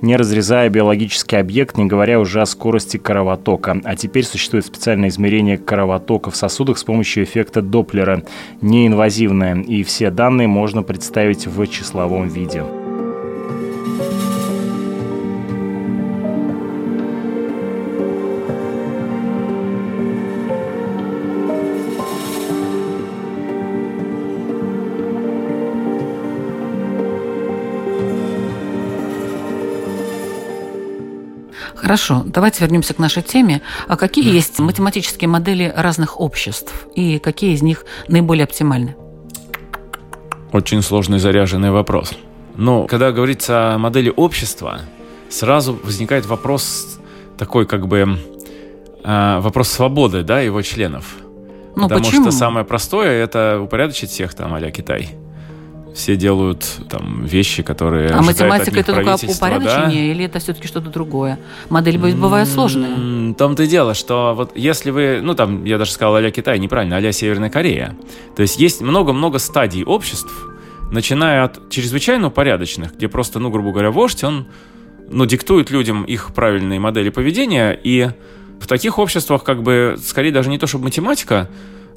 не 0.02 0.16
разрезая 0.16 0.70
биологический 0.70 1.38
объект, 1.38 1.78
не 1.78 1.86
говоря 1.86 2.20
уже 2.20 2.42
о 2.42 2.46
скорости 2.46 2.98
кровотока. 2.98 3.80
А 3.84 3.96
теперь 3.96 4.26
существует 4.26 4.66
специальное 4.66 5.10
измерение 5.10 5.58
кровотока 5.58 6.32
в 6.32 6.36
сосудах 6.36 6.78
с 6.78 6.84
помощью 6.84 7.24
эффекта 7.24 7.62
Доплера, 7.62 8.24
неинвазивное, 8.62 9.62
и 9.62 9.84
все 9.84 10.12
данные 10.12 10.48
можно 10.48 10.84
представить 10.84 11.48
в 11.48 11.66
числовом 11.68 12.28
виде. 12.28 12.64
Хорошо, 31.88 32.24
давайте 32.26 32.66
вернемся 32.66 32.94
к 32.94 33.00
нашей 33.00 33.24
теме. 33.24 33.62
А 33.88 33.96
какие 33.96 34.30
есть 34.30 34.60
математические 34.60 35.30
модели 35.30 35.74
разных 35.74 36.20
обществ 36.20 36.86
и 36.96 37.18
какие 37.18 37.54
из 37.54 37.62
них 37.62 37.86
наиболее 38.10 38.44
оптимальны? 38.44 38.98
Очень 40.52 40.82
сложный 40.82 41.20
заряженный 41.20 41.72
вопрос. 41.72 42.12
Но 42.58 42.88
когда 42.88 43.14
говорится 43.14 43.76
о 43.76 43.78
модели 43.78 44.12
общества, 44.14 44.82
сразу 45.30 45.80
возникает 45.82 46.26
вопрос 46.26 47.00
такой 47.38 47.66
как 47.66 47.88
бы 47.88 48.20
э, 49.06 49.40
вопрос 49.40 49.70
свободы, 49.70 50.24
да, 50.24 50.42
его 50.42 50.62
членов. 50.64 51.16
Ну, 51.78 51.84
Потому 51.84 52.04
почему? 52.04 52.24
что 52.24 52.32
самое 52.32 52.66
простое 52.66 53.24
это 53.24 53.62
упорядочить 53.62 54.10
всех 54.10 54.34
там 54.34 54.54
а 54.54 54.72
Китай. 54.72 55.12
Все 55.98 56.16
делают 56.16 56.64
там 56.90 57.26
вещи, 57.26 57.64
которые 57.64 58.12
А 58.12 58.22
математика 58.22 58.80
это 58.80 58.94
только 58.94 59.02
правительство, 59.02 59.50
да? 59.50 59.58
упорядочение 59.58 60.12
или 60.12 60.26
это 60.26 60.38
все-таки 60.38 60.68
что-то 60.68 60.92
другое? 60.92 61.40
Модель 61.70 61.98
бывает- 61.98 62.18
бывает 62.18 62.48
сложная. 62.48 62.96
В 62.96 63.34
том-то 63.34 63.64
и 63.64 63.68
дело, 63.68 63.96
что 63.96 64.36
вот 64.38 64.56
если 64.56 64.92
вы, 64.92 65.22
ну 65.24 65.34
там, 65.34 65.66
я 65.66 65.80
даже 65.80 65.92
сказал 65.92 66.16
а 66.18 66.30
Китай, 66.30 66.60
неправильно, 66.60 66.98
а 66.98 67.12
Северная 67.12 67.50
Корея. 67.50 67.98
То 68.36 68.44
есть 68.44 68.60
есть 68.60 68.80
много-много 68.82 69.40
стадий 69.40 69.84
обществ, 69.84 70.32
начиная 70.92 71.46
от 71.46 71.68
чрезвычайно 71.72 72.28
упорядоченных, 72.28 72.94
где 72.96 73.08
просто, 73.08 73.40
ну, 73.40 73.50
грубо 73.50 73.72
говоря, 73.72 73.90
вождь, 73.90 74.24
он, 74.24 74.46
ну, 75.10 75.26
диктует 75.26 75.72
людям 75.72 76.04
их 76.04 76.32
правильные 76.36 76.80
модели 76.80 77.10
поведения, 77.10 77.72
и 77.72 78.12
в 78.60 78.68
таких 78.68 79.00
обществах, 79.00 79.44
как 79.44 79.64
бы, 79.64 79.98
скорее 80.00 80.32
даже 80.32 80.52
не 80.52 80.60
то, 80.60 80.68
чтобы 80.68 80.84
математика, 80.86 81.50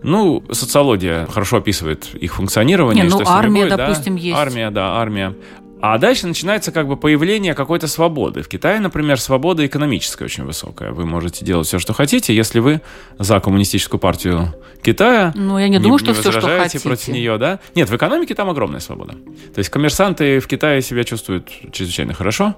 ну, 0.02 0.42
социология 0.50 1.26
хорошо 1.26 1.58
описывает 1.58 2.14
их 2.14 2.34
функционирование. 2.34 3.04
Не, 3.04 3.10
ну, 3.10 3.20
армия, 3.26 3.64
будет, 3.64 3.76
да. 3.76 3.86
допустим, 3.88 4.16
есть. 4.16 4.38
Армия, 4.38 4.70
да, 4.70 4.96
армия. 4.96 5.34
А 5.82 5.96
дальше 5.98 6.26
начинается 6.26 6.72
как 6.72 6.86
бы 6.86 6.96
появление 6.96 7.54
какой-то 7.54 7.88
свободы. 7.88 8.42
В 8.42 8.48
Китае, 8.48 8.80
например, 8.80 9.18
свобода 9.18 9.64
экономическая 9.64 10.26
очень 10.26 10.44
высокая. 10.44 10.92
Вы 10.92 11.06
можете 11.06 11.44
делать 11.44 11.66
все, 11.66 11.78
что 11.78 11.94
хотите, 11.94 12.34
если 12.34 12.58
вы 12.58 12.82
за 13.18 13.40
коммунистическую 13.40 13.98
партию 13.98 14.54
Китая. 14.82 15.32
Ну, 15.34 15.58
я 15.58 15.68
не 15.68 15.78
думаю, 15.78 15.98
что 15.98 16.12
всё, 16.12 16.22
что 16.22 16.32
возражаете 16.32 16.62
хотите. 16.64 16.88
против 16.88 17.08
нее, 17.08 17.38
да? 17.38 17.60
Нет, 17.74 17.88
в 17.88 17.96
экономике 17.96 18.34
там 18.34 18.50
огромная 18.50 18.80
свобода. 18.80 19.14
То 19.54 19.58
есть 19.58 19.70
коммерсанты 19.70 20.40
в 20.40 20.46
Китае 20.46 20.82
себя 20.82 21.04
чувствуют 21.04 21.50
чрезвычайно 21.72 22.12
хорошо. 22.12 22.56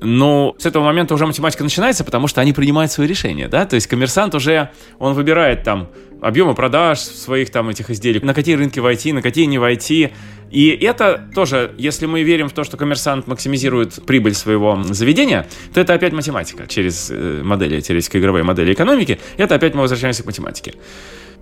Но 0.00 0.54
с 0.58 0.64
этого 0.64 0.84
момента 0.84 1.12
уже 1.14 1.26
математика 1.26 1.62
начинается, 1.62 2.04
потому 2.04 2.26
что 2.26 2.40
они 2.40 2.52
принимают 2.52 2.92
свои 2.92 3.06
решения, 3.06 3.48
да? 3.48 3.66
То 3.66 3.74
есть 3.74 3.86
коммерсант 3.86 4.34
уже, 4.34 4.70
он 4.98 5.14
выбирает 5.14 5.62
там 5.64 5.88
объемы 6.22 6.54
продаж 6.54 7.00
своих 7.00 7.50
там 7.50 7.68
этих 7.68 7.90
изделий, 7.90 8.20
на 8.20 8.34
какие 8.34 8.54
рынки 8.54 8.78
войти, 8.78 9.12
на 9.12 9.22
какие 9.22 9.46
не 9.46 9.58
войти. 9.58 10.10
И 10.50 10.68
это 10.70 11.28
тоже, 11.34 11.72
если 11.78 12.06
мы 12.06 12.22
верим 12.22 12.48
в 12.48 12.52
то, 12.52 12.64
что 12.64 12.76
коммерсант 12.76 13.26
максимизирует 13.26 14.04
прибыль 14.04 14.34
своего 14.34 14.82
заведения, 14.90 15.46
то 15.72 15.80
это 15.80 15.94
опять 15.94 16.12
математика 16.12 16.66
через 16.66 17.10
э, 17.10 17.42
модели, 17.42 17.80
теоретико-игровые 17.80 18.42
модели 18.42 18.72
экономики. 18.72 19.20
Это 19.36 19.54
опять 19.54 19.74
мы 19.74 19.82
возвращаемся 19.82 20.22
к 20.22 20.26
математике. 20.26 20.74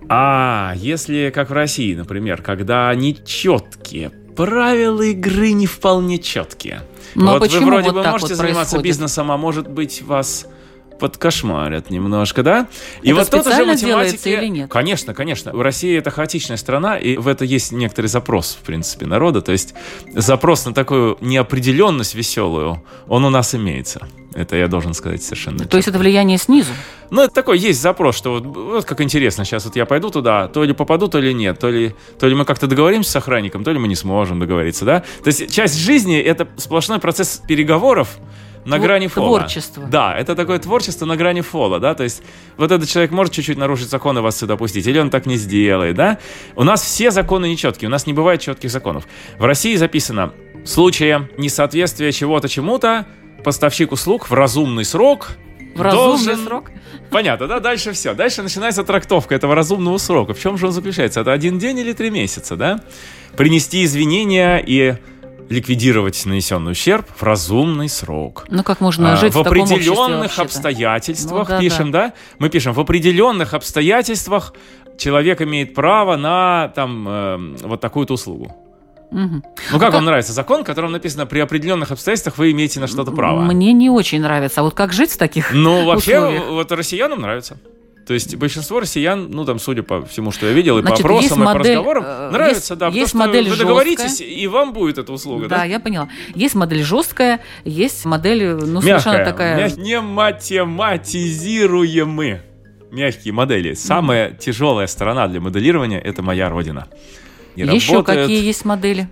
А 0.07 0.73
если, 0.75 1.31
как 1.33 1.49
в 1.49 1.53
России, 1.53 1.93
например, 1.95 2.41
когда 2.41 2.93
нечеткие 2.95 4.11
правила 4.35 5.01
игры 5.01 5.51
не 5.51 5.67
вполне 5.67 6.17
четкие. 6.17 6.81
Но 7.13 7.39
вот 7.39 7.51
вы 7.51 7.59
вроде 7.65 7.91
вот 7.91 8.03
бы 8.03 8.09
можете 8.09 8.35
вот 8.35 8.37
заниматься 8.37 8.75
происходит? 8.75 8.83
бизнесом, 8.83 9.31
а 9.31 9.37
может 9.37 9.67
быть 9.67 10.01
вас 10.01 10.47
подкошмарят 10.99 11.89
немножко, 11.89 12.43
да? 12.43 12.67
И 13.01 13.09
Это 13.09 13.19
вот 13.19 13.29
тут 13.29 13.47
уже 13.47 13.65
математики... 13.65 14.29
или 14.29 14.47
нет? 14.47 14.69
Конечно, 14.69 15.13
конечно. 15.13 15.51
В 15.53 15.61
России 15.61 15.97
это 15.97 16.11
хаотичная 16.11 16.57
страна, 16.57 16.97
и 16.97 17.17
в 17.17 17.27
это 17.27 17.45
есть 17.45 17.71
некоторый 17.71 18.07
запрос, 18.07 18.57
в 18.61 18.65
принципе, 18.65 19.05
народа. 19.05 19.41
То 19.41 19.51
есть 19.51 19.73
запрос 20.13 20.65
на 20.65 20.73
такую 20.73 21.17
неопределенность 21.21 22.13
веселую, 22.13 22.83
он 23.07 23.25
у 23.25 23.29
нас 23.29 23.55
имеется. 23.55 24.07
Это 24.35 24.55
я 24.55 24.67
должен 24.67 24.93
сказать 24.93 25.23
совершенно 25.23 25.65
То 25.65 25.77
есть 25.77 25.89
это 25.89 25.97
влияние 25.97 26.37
снизу? 26.37 26.71
ну, 27.09 27.23
это 27.23 27.33
такой 27.33 27.57
есть 27.57 27.81
запрос, 27.81 28.15
что 28.15 28.33
вот, 28.33 28.45
вот 28.45 28.85
как 28.85 29.01
интересно, 29.01 29.43
сейчас 29.43 29.65
вот 29.65 29.75
я 29.75 29.85
пойду 29.85 30.11
туда, 30.11 30.47
то 30.47 30.63
ли 30.63 30.73
попаду, 30.73 31.07
то 31.07 31.19
ли 31.19 31.33
нет, 31.33 31.59
то 31.59 31.69
ли, 31.69 31.95
то 32.19 32.27
ли 32.27 32.35
мы 32.35 32.45
как-то 32.45 32.67
договоримся 32.67 33.11
с 33.11 33.15
охранником, 33.15 33.63
то 33.63 33.71
ли 33.71 33.79
мы 33.79 33.87
не 33.87 33.95
сможем 33.95 34.39
договориться, 34.39 34.85
да? 34.85 34.99
То 35.23 35.27
есть 35.27 35.51
часть 35.51 35.77
жизни— 35.77 36.19
это 36.19 36.47
сплошной 36.57 36.99
процесс 36.99 37.41
переговоров 37.47 38.19
на 38.65 38.75
Твор- 38.77 38.81
грани 38.81 39.07
фола. 39.07 39.39
творчество. 39.39 39.83
Да, 39.85 40.15
это 40.17 40.35
такое 40.35 40.59
творчество 40.59 41.05
на 41.05 41.15
грани 41.15 41.41
фола, 41.41 41.79
да, 41.79 41.95
то 41.95 42.03
есть 42.03 42.21
вот 42.57 42.71
этот 42.71 42.87
человек 42.89 43.11
может 43.11 43.33
чуть-чуть 43.33 43.57
нарушить 43.57 43.89
законы 43.89 44.21
вас 44.21 44.37
сюда 44.37 44.57
пустить, 44.57 44.85
или 44.87 44.99
он 44.99 45.09
так 45.09 45.25
не 45.25 45.37
сделает, 45.37 45.95
да? 45.95 46.17
У 46.55 46.63
нас 46.63 46.81
все 46.83 47.11
законы 47.11 47.47
нечеткие, 47.49 47.87
у 47.87 47.91
нас 47.91 48.05
не 48.05 48.13
бывает 48.13 48.41
четких 48.41 48.69
законов. 48.69 49.05
В 49.37 49.45
России 49.45 49.75
записано, 49.75 50.33
в 50.63 50.67
случае 50.67 51.29
несоответствия 51.37 52.11
чего-то 52.11 52.49
чему-то, 52.49 53.05
поставщик 53.43 53.91
услуг 53.91 54.29
в 54.29 54.33
разумный 54.33 54.83
срок 54.85 55.29
В 55.75 55.81
разумный 55.81 56.25
должен- 56.25 56.45
срок? 56.45 56.71
Понятно, 57.09 57.47
да? 57.47 57.59
Дальше 57.59 57.93
все. 57.93 58.13
Дальше 58.13 58.43
начинается 58.43 58.83
трактовка 58.83 59.33
этого 59.33 59.55
разумного 59.55 59.97
срока. 59.97 60.33
В 60.35 60.39
чем 60.39 60.57
же 60.57 60.67
он 60.67 60.73
заключается? 60.73 61.21
Это 61.21 61.31
один 61.31 61.57
день 61.57 61.79
или 61.79 61.93
три 61.93 62.11
месяца, 62.11 62.55
да? 62.55 62.81
Принести 63.35 63.83
извинения 63.83 64.57
и 64.63 64.95
ликвидировать 65.49 66.25
нанесенный 66.25 66.71
ущерб 66.73 67.07
в 67.15 67.23
разумный 67.23 67.89
срок. 67.89 68.45
Ну, 68.49 68.63
как 68.63 68.81
можно 68.81 69.13
А, 69.13 69.15
жить 69.17 69.33
в, 69.33 69.35
в 69.35 69.39
обществе 69.39 69.63
определенных 69.77 70.37
обстоятельствах 70.39 71.49
Ну, 71.49 71.55
да, 71.55 71.59
пишем, 71.59 71.91
да. 71.91 72.13
Мы 72.37 72.49
пишем 72.49 72.73
в 72.73 72.79
определенных 72.79 73.53
обстоятельствах 73.53 74.53
человек 74.97 75.41
имеет 75.41 75.73
право 75.73 76.17
на 76.17 76.67
там 76.75 77.07
э, 77.07 77.37
вот 77.63 77.81
такую-то 77.81 78.13
услугу. 78.13 78.55
Мгм. 79.11 79.43
Ну 79.71 79.79
как 79.79 79.93
вам 79.93 80.05
нравится 80.05 80.33
закон, 80.33 80.61
в 80.61 80.65
котором 80.65 80.91
написано 80.91 81.25
при 81.25 81.39
определенных 81.39 81.89
обстоятельствах 81.91 82.37
вы 82.37 82.51
имеете 82.51 82.79
на 82.79 82.85
что-то 82.85 83.11
право? 83.11 83.41
Мне 83.41 83.73
не 83.73 83.89
очень 83.89 84.21
нравится. 84.21 84.61
А 84.61 84.63
вот 84.63 84.75
как 84.75 84.93
жить 84.93 85.11
в 85.11 85.17
таких 85.17 85.51
Ну, 85.51 85.83
вообще, 85.85 86.19
условиях? 86.19 86.47
вот 86.49 86.71
россиянам 86.71 87.21
нравится. 87.21 87.57
То 88.09 88.15
есть 88.15 88.35
большинство 88.37 88.79
россиян, 88.79 89.29
ну 89.29 89.45
там, 89.45 89.59
судя 89.59 89.83
по 89.83 90.03
всему, 90.03 90.31
что 90.31 90.47
я 90.47 90.51
видел, 90.51 90.79
и 90.79 90.81
Значит, 90.81 91.03
по 91.03 91.09
опросам, 91.09 91.43
и 91.43 91.45
по 91.45 91.53
модель, 91.53 91.73
разговорам, 91.75 92.03
э, 92.07 92.29
нравится, 92.31 92.73
есть- 92.73 92.79
да. 92.79 92.87
есть 92.87 92.95
потому 92.95 93.07
что 93.07 93.17
модель 93.19 93.49
вы 93.51 93.55
договоритесь, 93.55 94.03
жесткая. 94.17 94.27
и 94.29 94.47
вам 94.47 94.73
будет 94.73 94.97
эта 94.97 95.13
услуга, 95.13 95.47
Да, 95.47 95.57
да? 95.57 95.63
я 95.65 95.79
поняла. 95.79 96.09
Есть 96.33 96.55
модель 96.55 96.81
жесткая, 96.81 97.39
есть 97.65 98.05
модель, 98.05 98.55
ну, 98.55 98.81
Мягкая, 98.81 98.99
совершенно 98.99 99.25
такая... 99.25 99.57
мя- 99.57 99.69
не 99.77 100.01
математизируемые. 100.01 102.41
Мягкие 102.91 103.31
модели. 103.31 103.75
Самая 103.75 104.31
тяжелая 104.31 104.87
сторона 104.87 105.27
для 105.27 105.39
моделирования– 105.39 105.99
это 106.03 106.23
моя 106.23 106.49
родина. 106.49 106.87
Не 107.55 107.61
Еще 107.75 107.91
работает. 107.93 108.21
какие 108.21 108.43
есть 108.43 108.65
модели? 108.65 109.07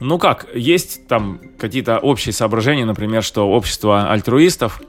Ну 0.00 0.18
как, 0.18 0.48
есть 0.56 1.06
там 1.06 1.40
какие-то 1.56 1.98
общие 1.98 2.32
соображения, 2.32 2.84
например, 2.84 3.22
что 3.22 3.48
общество 3.48 4.10
альтруистов, 4.10 4.82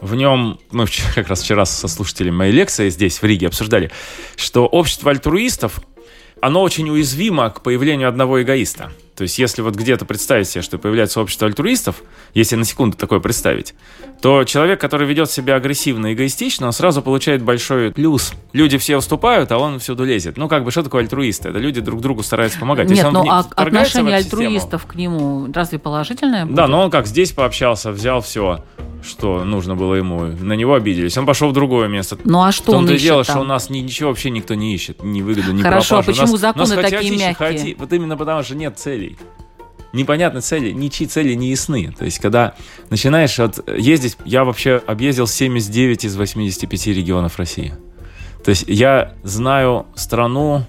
в 0.00 0.14
нем, 0.14 0.58
мы 0.70 0.86
вчера- 0.86 1.12
как 1.14 1.28
раз 1.28 1.42
вчера 1.42 1.64
со 1.64 1.88
слушателями 1.88 2.34
моей 2.36 2.52
лекции 2.52 2.88
здесь, 2.90 3.20
в 3.20 3.24
Риге, 3.24 3.48
обсуждали, 3.48 3.90
что 4.36 4.66
общество 4.66 5.10
альтруистов, 5.10 5.80
оно 6.40 6.62
очень 6.62 6.88
уязвимо 6.88 7.50
к 7.50 7.62
появлению 7.62 8.08
одного 8.08 8.42
эгоиста. 8.42 8.92
То 9.20 9.24
есть, 9.24 9.38
если 9.38 9.60
вот 9.60 9.74
где-то 9.74 10.06
представить 10.06 10.48
себе, 10.48 10.62
что 10.62 10.78
появляется 10.78 11.20
общество 11.20 11.46
альтруистов, 11.46 11.96
если 12.32 12.56
на 12.56 12.64
секунду 12.64 12.96
такое 12.96 13.20
представить, 13.20 13.74
то 14.22 14.44
человек, 14.44 14.80
который 14.80 15.06
ведет 15.06 15.30
себя 15.30 15.56
агрессивно 15.56 16.06
и 16.06 16.14
эгоистично, 16.14 16.68
он 16.68 16.72
сразу 16.72 17.02
получает 17.02 17.42
большой 17.42 17.92
плюс. 17.92 18.32
Люди 18.54 18.78
все 18.78 18.96
уступают, 18.96 19.52
а 19.52 19.58
он 19.58 19.78
всюду 19.78 20.04
лезет. 20.06 20.38
Ну, 20.38 20.48
как 20.48 20.64
бы, 20.64 20.70
что 20.70 20.82
такое 20.82 21.02
альтруисты? 21.02 21.50
Это 21.50 21.58
люди 21.58 21.82
друг 21.82 22.00
другу 22.00 22.22
стараются 22.22 22.58
помогать. 22.58 22.88
Нет, 22.88 23.04
он 23.04 23.12
ну 23.12 23.26
а 23.30 23.42
в 23.42 23.48
отношение 23.56 24.22
систему. 24.22 24.40
альтруистов 24.42 24.86
к 24.86 24.94
нему 24.94 25.46
разве 25.52 25.78
положительное 25.78 26.46
будет? 26.46 26.54
Да, 26.56 26.66
но 26.66 26.80
он 26.80 26.90
как 26.90 27.06
здесь 27.06 27.32
пообщался, 27.32 27.90
взял 27.92 28.22
все, 28.22 28.64
что 29.06 29.44
нужно 29.44 29.76
было 29.76 29.96
ему. 29.96 30.20
На 30.40 30.54
него 30.54 30.74
обиделись. 30.74 31.16
Он 31.18 31.26
пошел 31.26 31.50
в 31.50 31.52
другое 31.52 31.88
место. 31.88 32.16
Ну 32.24 32.42
а 32.42 32.50
В 32.50 32.54
что 32.54 32.72
он 32.72 32.78
том-то 32.78 32.92
и 32.92 32.96
ищет 32.96 33.04
дело, 33.04 33.24
там? 33.24 33.34
что 33.36 33.42
у 33.42 33.46
нас 33.46 33.68
ни- 33.68 33.80
ничего 33.80 34.08
вообще 34.10 34.30
никто 34.30 34.54
не 34.54 34.74
ищет. 34.74 35.02
Ни 35.02 35.20
выгоду, 35.20 35.52
ни 35.52 35.60
Хорошо, 35.62 35.96
а 35.96 36.02
пропажу. 36.02 36.10
У 36.10 36.24
почему 36.24 36.32
нас- 36.32 36.40
законы 36.40 36.64
у 36.64 36.82
нас 36.82 36.90
такие 36.90 37.16
мягкие? 37.16 37.34
хаоти- 37.34 37.76
Вот 37.78 37.92
именно 37.92 38.16
потому, 38.16 38.42
что 38.42 38.54
нет 38.54 38.76
целей. 39.16 39.30
непонятны 39.92 40.40
цели, 40.40 40.72
ничьи 40.72 41.06
цели 41.06 41.34
не 41.34 41.50
ясны. 41.50 41.92
То 41.96 42.04
есть, 42.04 42.18
когда 42.18 42.54
начинаешь 42.90 43.38
от 43.40 43.68
ездить, 43.68 44.16
я 44.24 44.44
вообще 44.44 44.82
объездил 44.86 45.26
79 45.26 46.04
из 46.04 46.16
85 46.16 46.86
регионов 46.88 47.38
России. 47.38 47.74
То 48.44 48.50
есть 48.50 48.64
я 48.66 49.12
знаю 49.22 49.86
страну, 49.94 50.64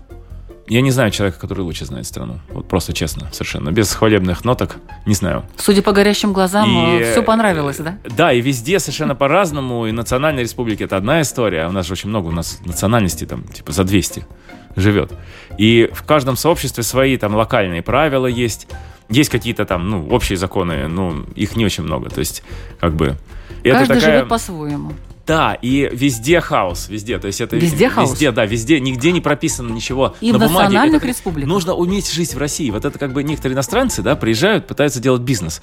я 0.67 0.81
не 0.81 0.91
знаю 0.91 1.11
человека, 1.11 1.39
который 1.39 1.61
лучше 1.61 1.85
знает 1.85 2.05
страну. 2.05 2.39
Вот 2.49 2.67
просто 2.67 2.93
честно, 2.93 3.29
совершенно. 3.31 3.71
Без 3.71 3.93
хвалебных 3.93 4.43
ноток, 4.43 4.77
не 5.05 5.13
знаю. 5.13 5.45
Судя 5.57 5.81
по 5.81 5.91
горящим 5.91 6.33
глазам, 6.33 6.69
и, 6.69 7.03
все 7.03 7.23
понравилось, 7.23 7.77
да? 7.77 7.97
Да, 8.05 8.33
и 8.33 8.41
везде 8.41 8.79
совершенно 8.79 9.15
по-разному. 9.15 9.87
И 9.87 9.91
национальные 9.91 10.43
республики 10.43 10.83
это 10.83 10.97
одна 10.97 11.21
история. 11.21 11.67
У 11.67 11.71
нас 11.71 11.87
же 11.87 11.93
очень 11.93 12.09
много, 12.09 12.27
у 12.27 12.31
нас 12.31 12.59
национальностей 12.65 13.25
там 13.25 13.43
типа 13.43 13.71
за 13.71 13.83
200 13.83 14.25
живет. 14.75 15.13
И 15.57 15.89
в 15.93 16.03
каждом 16.03 16.35
сообществе 16.35 16.83
свои 16.83 17.17
там 17.17 17.35
локальные 17.35 17.81
правила 17.81 18.27
есть. 18.27 18.67
Есть 19.09 19.29
какие-то 19.29 19.65
там, 19.65 19.89
ну, 19.89 20.07
общие 20.09 20.37
законы, 20.37 20.87
но 20.87 21.25
их 21.35 21.57
не 21.57 21.65
очень 21.65 21.83
много. 21.83 22.09
То 22.09 22.19
есть, 22.19 22.43
как 22.79 22.93
бы... 22.95 23.17
Каждый 23.63 23.71
это 23.71 23.87
такая... 23.87 23.99
живет 23.99 24.29
по-своему. 24.29 24.93
Да, 25.27 25.57
и 25.61 25.89
везде 25.91 26.41
хаос, 26.41 26.89
везде. 26.89 27.19
То 27.19 27.27
есть 27.27 27.41
это 27.41 27.55
везде 27.55 27.89
хаос. 27.89 28.11
Везде, 28.11 28.31
да, 28.31 28.45
везде, 28.45 28.79
нигде 28.79 29.11
не 29.11 29.21
прописано 29.21 29.71
ничего. 29.71 30.15
И 30.19 30.31
на 30.31 30.39
в 30.39 30.41
бумаге. 30.41 30.63
национальных 30.63 31.05
республиках. 31.05 31.49
Нужно 31.49 31.73
уметь 31.73 32.11
жить 32.11 32.33
в 32.33 32.37
России. 32.37 32.69
Вот 32.71 32.85
это 32.85 32.97
как 32.97 33.13
бы 33.13 33.23
некоторые 33.23 33.55
иностранцы, 33.55 34.01
да, 34.01 34.15
приезжают, 34.15 34.67
пытаются 34.67 34.99
делать 34.99 35.21
бизнес. 35.21 35.61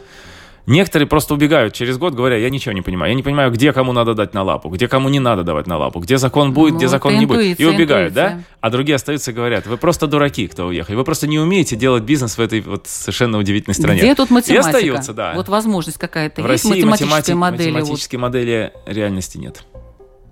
Некоторые 0.69 1.09
просто 1.09 1.33
убегают 1.33 1.73
через 1.73 1.97
год, 1.97 2.13
говоря, 2.13 2.37
я 2.37 2.51
ничего 2.51 2.73
не 2.73 2.83
понимаю. 2.83 3.13
Я 3.13 3.17
не 3.17 3.23
понимаю, 3.23 3.51
где 3.51 3.73
кому 3.73 3.93
надо 3.93 4.13
дать 4.13 4.35
на 4.35 4.43
лапу, 4.43 4.69
где 4.69 4.87
кому 4.87 5.09
не 5.09 5.19
надо 5.19 5.43
давать 5.43 5.67
на 5.67 5.79
лапу, 5.79 5.99
где 5.99 6.19
закон 6.19 6.53
будет, 6.53 6.73
ну, 6.73 6.79
где 6.79 6.89
закон 6.89 7.19
не 7.19 7.25
будет. 7.25 7.59
И 7.59 7.65
убегают, 7.65 8.11
интуиция. 8.11 8.37
да? 8.37 8.45
А 8.61 8.69
другие 8.69 8.97
остаются 8.97 9.31
и 9.31 9.35
говорят, 9.35 9.67
вы 9.67 9.79
просто 9.79 10.07
дураки, 10.07 10.47
кто 10.47 10.67
уехали. 10.67 10.95
Вы 10.95 11.05
просто 11.05 11.27
не 11.27 11.39
умеете 11.39 11.75
делать 11.75 12.03
бизнес 12.03 12.37
в 12.37 12.41
этой 12.43 12.61
вот 12.61 12.87
совершенно 12.87 13.39
удивительной 13.39 13.75
стране. 13.75 14.01
Где 14.01 14.15
тут 14.15 14.29
математика? 14.29 14.69
И 14.69 14.77
остаются, 14.77 15.15
да. 15.15 15.33
Вот 15.35 15.49
возможность 15.49 15.97
какая-то 15.97 16.43
в 16.43 16.51
есть, 16.51 16.65
России 16.65 16.83
математические 16.83 17.09
математик, 17.09 17.35
модели. 17.37 17.71
Математические 17.71 18.19
вот. 18.19 18.27
модели 18.27 18.73
реальности 18.85 19.39
нет. 19.39 19.65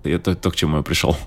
Это 0.03 0.35
то, 0.35 0.51
к 0.51 0.55
чему 0.55 0.77
я 0.77 0.83
пришел. 0.83 1.17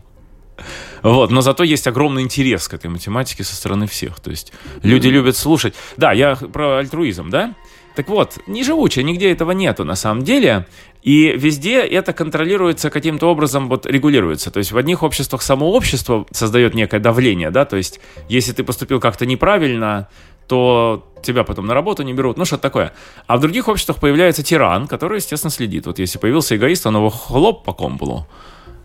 Вот, 1.02 1.33
но 1.33 1.40
зато 1.40 1.64
есть 1.64 1.88
огромный 1.88 2.23
интерес 2.23 2.69
к 2.69 2.75
этой 2.75 2.88
математике 2.88 3.43
со 3.43 3.57
стороны 3.57 3.88
всех. 3.88 4.21
То 4.21 4.31
есть 4.31 4.52
люди 4.85 5.09
любят 5.09 5.37
слушать. 5.37 5.75
Да, 5.97 6.12
я 6.12 6.37
про 6.37 6.79
альтруизм, 6.79 7.29
да? 7.31 7.55
Так 7.94 8.09
вот, 8.09 8.38
не 8.47 8.62
живучее, 8.62 9.04
нигде 9.04 9.32
этого 9.32 9.52
нету 9.52 9.85
на 9.85 9.97
самом 9.97 10.23
деле. 10.23 10.66
И 11.02 11.32
везде 11.37 11.80
это 11.80 12.12
контролируется 12.12 12.90
каким-то 12.90 13.26
образом, 13.26 13.68
вот 13.68 13.87
регулируется. 13.87 14.50
То 14.50 14.59
есть 14.59 14.73
в 14.73 14.76
одних 14.76 15.02
обществах 15.02 15.42
само 15.42 15.73
общество 15.73 16.26
создает 16.30 16.75
некое 16.75 17.00
давление, 17.00 17.50
да, 17.50 17.64
то 17.64 17.76
есть 17.76 18.00
если 18.28 18.52
ты 18.52 18.64
поступил 18.64 19.00
как-то 19.00 19.26
неправильно, 19.26 20.09
то 20.47 21.06
тебя 21.23 21.44
потом 21.44 21.66
на 21.66 21.75
работу 21.75 22.02
не 22.02 22.12
берут, 22.12 22.37
ну 22.37 22.44
что-то 22.44 22.62
такое. 22.62 22.92
А 23.26 23.37
в 23.37 23.40
других 23.40 23.68
обществах 23.68 23.99
появляется 23.99 24.42
тиран, 24.42 24.88
который, 24.88 25.18
естественно, 25.18 25.50
следит. 25.50 25.87
Вот 25.87 25.99
если 25.99 26.18
появился 26.18 26.56
эгоист, 26.56 26.87
он 26.87 26.97
его 26.97 27.09
хлоп 27.09 27.64
по 27.64 27.73
комбулу 27.73 28.26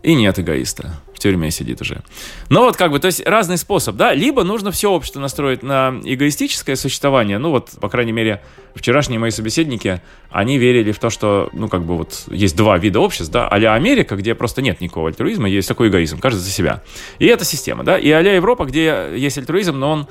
и 0.06 0.14
нет 0.14 0.38
эгоиста. 0.38 1.00
В 1.12 1.18
тюрьме 1.18 1.50
сидит 1.50 1.80
уже. 1.80 2.02
Но 2.48 2.60
вот 2.60 2.76
как 2.76 2.92
бы, 2.92 3.00
то 3.00 3.06
есть 3.06 3.26
разный 3.26 3.58
способ, 3.58 3.96
да, 3.96 4.14
либо 4.14 4.44
нужно 4.44 4.70
все 4.70 4.88
общество 4.88 5.18
настроить 5.18 5.64
на 5.64 6.00
эгоистическое 6.04 6.76
существование, 6.76 7.38
ну 7.38 7.50
вот, 7.50 7.70
по 7.80 7.88
крайней 7.88 8.12
мере, 8.12 8.40
вчерашние 8.76 9.18
мои 9.18 9.32
собеседники, 9.32 10.00
они 10.30 10.58
верили 10.58 10.92
в 10.92 11.00
то, 11.00 11.10
что, 11.10 11.50
ну 11.52 11.68
как 11.68 11.82
бы 11.82 11.96
вот, 11.96 12.22
есть 12.28 12.56
два 12.56 12.78
вида 12.78 13.00
обществ, 13.00 13.32
да, 13.32 13.48
а 13.48 13.56
Америка, 13.74 14.14
где 14.14 14.36
просто 14.36 14.62
нет 14.62 14.80
никакого 14.80 15.08
альтруизма, 15.08 15.48
есть 15.48 15.66
такой 15.66 15.88
эгоизм, 15.88 16.20
каждый 16.20 16.38
за 16.38 16.50
себя. 16.50 16.84
И 17.18 17.26
это 17.26 17.44
система, 17.44 17.82
да, 17.82 17.98
и 17.98 18.08
а 18.08 18.20
Европа, 18.20 18.64
где 18.64 19.08
есть 19.16 19.38
альтруизм, 19.38 19.76
но 19.76 19.90
он 19.90 20.08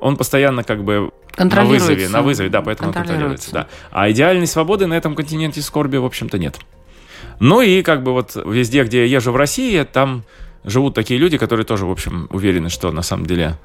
он 0.00 0.16
постоянно 0.16 0.64
как 0.64 0.82
бы 0.82 1.10
на 1.38 1.64
вызове, 1.64 2.08
на 2.08 2.20
вызове, 2.20 2.48
да, 2.48 2.62
поэтому 2.62 2.92
контролируется, 2.92 3.52
да. 3.52 3.68
А 3.92 4.10
идеальной 4.10 4.48
свободы 4.48 4.86
на 4.86 4.94
этом 4.94 5.14
континенте 5.14 5.62
скорби, 5.62 5.98
в 5.98 6.04
общем-то, 6.04 6.36
нет. 6.36 6.58
Ну 7.40 7.60
и 7.60 7.82
как 7.82 8.02
бы 8.02 8.12
вот 8.12 8.36
везде, 8.36 8.84
где 8.84 9.06
я 9.06 9.16
езжу 9.18 9.32
в 9.32 9.36
России, 9.36 9.82
там 9.82 10.24
живут 10.64 10.94
такие 10.94 11.18
люди, 11.18 11.38
которые 11.38 11.64
тоже, 11.64 11.86
в 11.86 11.90
общем, 11.90 12.26
уверены, 12.30 12.68
что 12.68 12.90
на 12.92 13.02
самом 13.02 13.26
деле, 13.26 13.58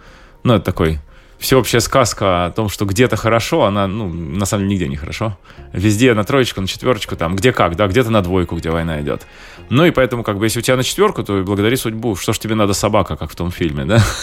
ну, 0.43 0.53
это 0.53 0.65
такой 0.65 0.99
всеобщая 1.41 1.79
сказка 1.79 2.45
о 2.45 2.51
том, 2.51 2.69
что 2.69 2.85
где-то 2.85 3.15
хорошо, 3.15 3.63
она, 3.63 3.87
ну, 3.87 4.07
на 4.07 4.45
самом 4.45 4.63
деле 4.63 4.75
нигде 4.75 4.87
не 4.87 4.95
хорошо. 4.95 5.37
Везде 5.73 6.13
на 6.13 6.23
троечку, 6.23 6.61
на 6.61 6.67
четверочку, 6.67 7.15
там, 7.15 7.35
где 7.35 7.51
как, 7.51 7.75
да, 7.75 7.87
где-то 7.87 8.11
на 8.11 8.21
двойку, 8.21 8.55
где 8.55 8.69
война 8.69 9.01
идет. 9.01 9.25
Ну 9.69 9.83
и 9.85 9.91
поэтому, 9.91 10.23
как 10.23 10.37
бы, 10.37 10.45
если 10.45 10.59
у 10.59 10.61
тебя 10.61 10.77
на 10.77 10.83
четверку, 10.83 11.23
то 11.23 11.41
благодари 11.43 11.75
судьбу, 11.75 12.15
что 12.15 12.33
ж 12.33 12.39
тебе 12.39 12.53
надо 12.53 12.73
собака, 12.73 13.15
как 13.15 13.31
в 13.31 13.35
том 13.35 13.51
фильме, 13.51 13.85
да? 13.85 14.03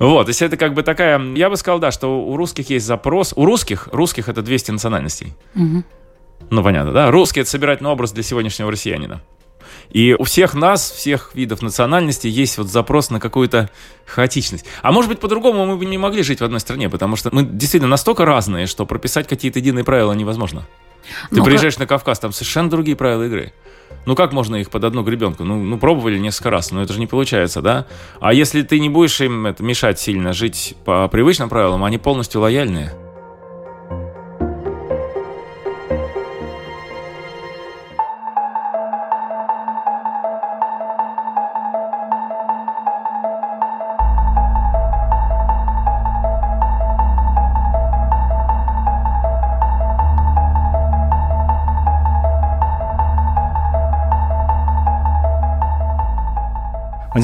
Вот, 0.00 0.26
есть 0.26 0.42
это 0.42 0.56
как 0.56 0.74
бы 0.74 0.82
такая, 0.82 1.20
я 1.36 1.48
бы 1.48 1.56
сказал, 1.56 1.78
да, 1.78 1.92
что 1.92 2.20
у 2.26 2.36
русских 2.36 2.70
есть 2.70 2.84
запрос, 2.84 3.32
у 3.36 3.44
русских, 3.44 3.88
русских 3.92 4.28
это 4.28 4.42
200 4.42 4.72
национальностей. 4.72 5.34
Угу. 5.54 5.84
Ну, 6.50 6.62
понятно, 6.62 6.92
да? 6.92 7.10
Русский— 7.10 7.40
это 7.42 7.50
собирательный 7.50 7.90
образ 7.90 8.12
для 8.12 8.22
сегодняшнего 8.22 8.70
россиянина. 8.70 9.22
И 9.90 10.14
у 10.18 10.24
всех 10.24 10.54
нас, 10.54 10.90
всех 10.90 11.34
видов 11.34 11.62
национальности 11.62 12.26
есть 12.26 12.58
вот 12.58 12.68
запрос 12.68 13.10
на 13.10 13.20
какую-то 13.20 13.70
хаотичность. 14.06 14.64
А 14.82 14.92
может 14.92 15.10
быть, 15.10 15.20
по-другому 15.20 15.66
мы 15.66 15.76
бы 15.76 15.86
не 15.86 15.98
могли 15.98 16.22
жить 16.22 16.40
в 16.40 16.44
одной 16.44 16.60
стране, 16.60 16.88
потому 16.88 17.16
что 17.16 17.30
мы 17.32 17.44
действительно 17.44 17.90
настолько 17.90 18.24
разные, 18.24 18.66
что 18.66 18.86
прописать 18.86 19.28
какие-то 19.28 19.58
единые 19.58 19.84
правила 19.84 20.12
невозможно. 20.12 20.66
Ты 21.30 21.36
ну 21.36 21.44
приезжаешь 21.44 21.78
на 21.78 21.86
Кавказ, 21.86 22.18
там 22.18 22.32
совершенно 22.32 22.70
другие 22.70 22.96
правила 22.96 23.24
игры. 23.24 23.52
Ну 24.06 24.14
как 24.14 24.32
можно 24.32 24.56
их 24.56 24.70
под 24.70 24.84
одну 24.84 25.02
гребенку? 25.02 25.44
Ну, 25.44 25.62
ну 25.62 25.78
пробовали 25.78 26.18
несколько 26.18 26.50
раз, 26.50 26.70
но 26.70 26.82
это 26.82 26.92
же 26.92 26.98
не 26.98 27.06
получается, 27.06 27.62
да? 27.62 27.86
А 28.20 28.34
если 28.34 28.62
ты 28.62 28.80
не 28.80 28.88
будешь 28.88 29.20
им 29.20 29.46
это 29.46 29.62
мешать 29.62 29.98
сильно 29.98 30.32
жить 30.32 30.74
по 30.84 31.08
привычным 31.08 31.48
правилам, 31.48 31.84
они 31.84 31.98
полностью 31.98 32.40
лояльные. 32.40 32.92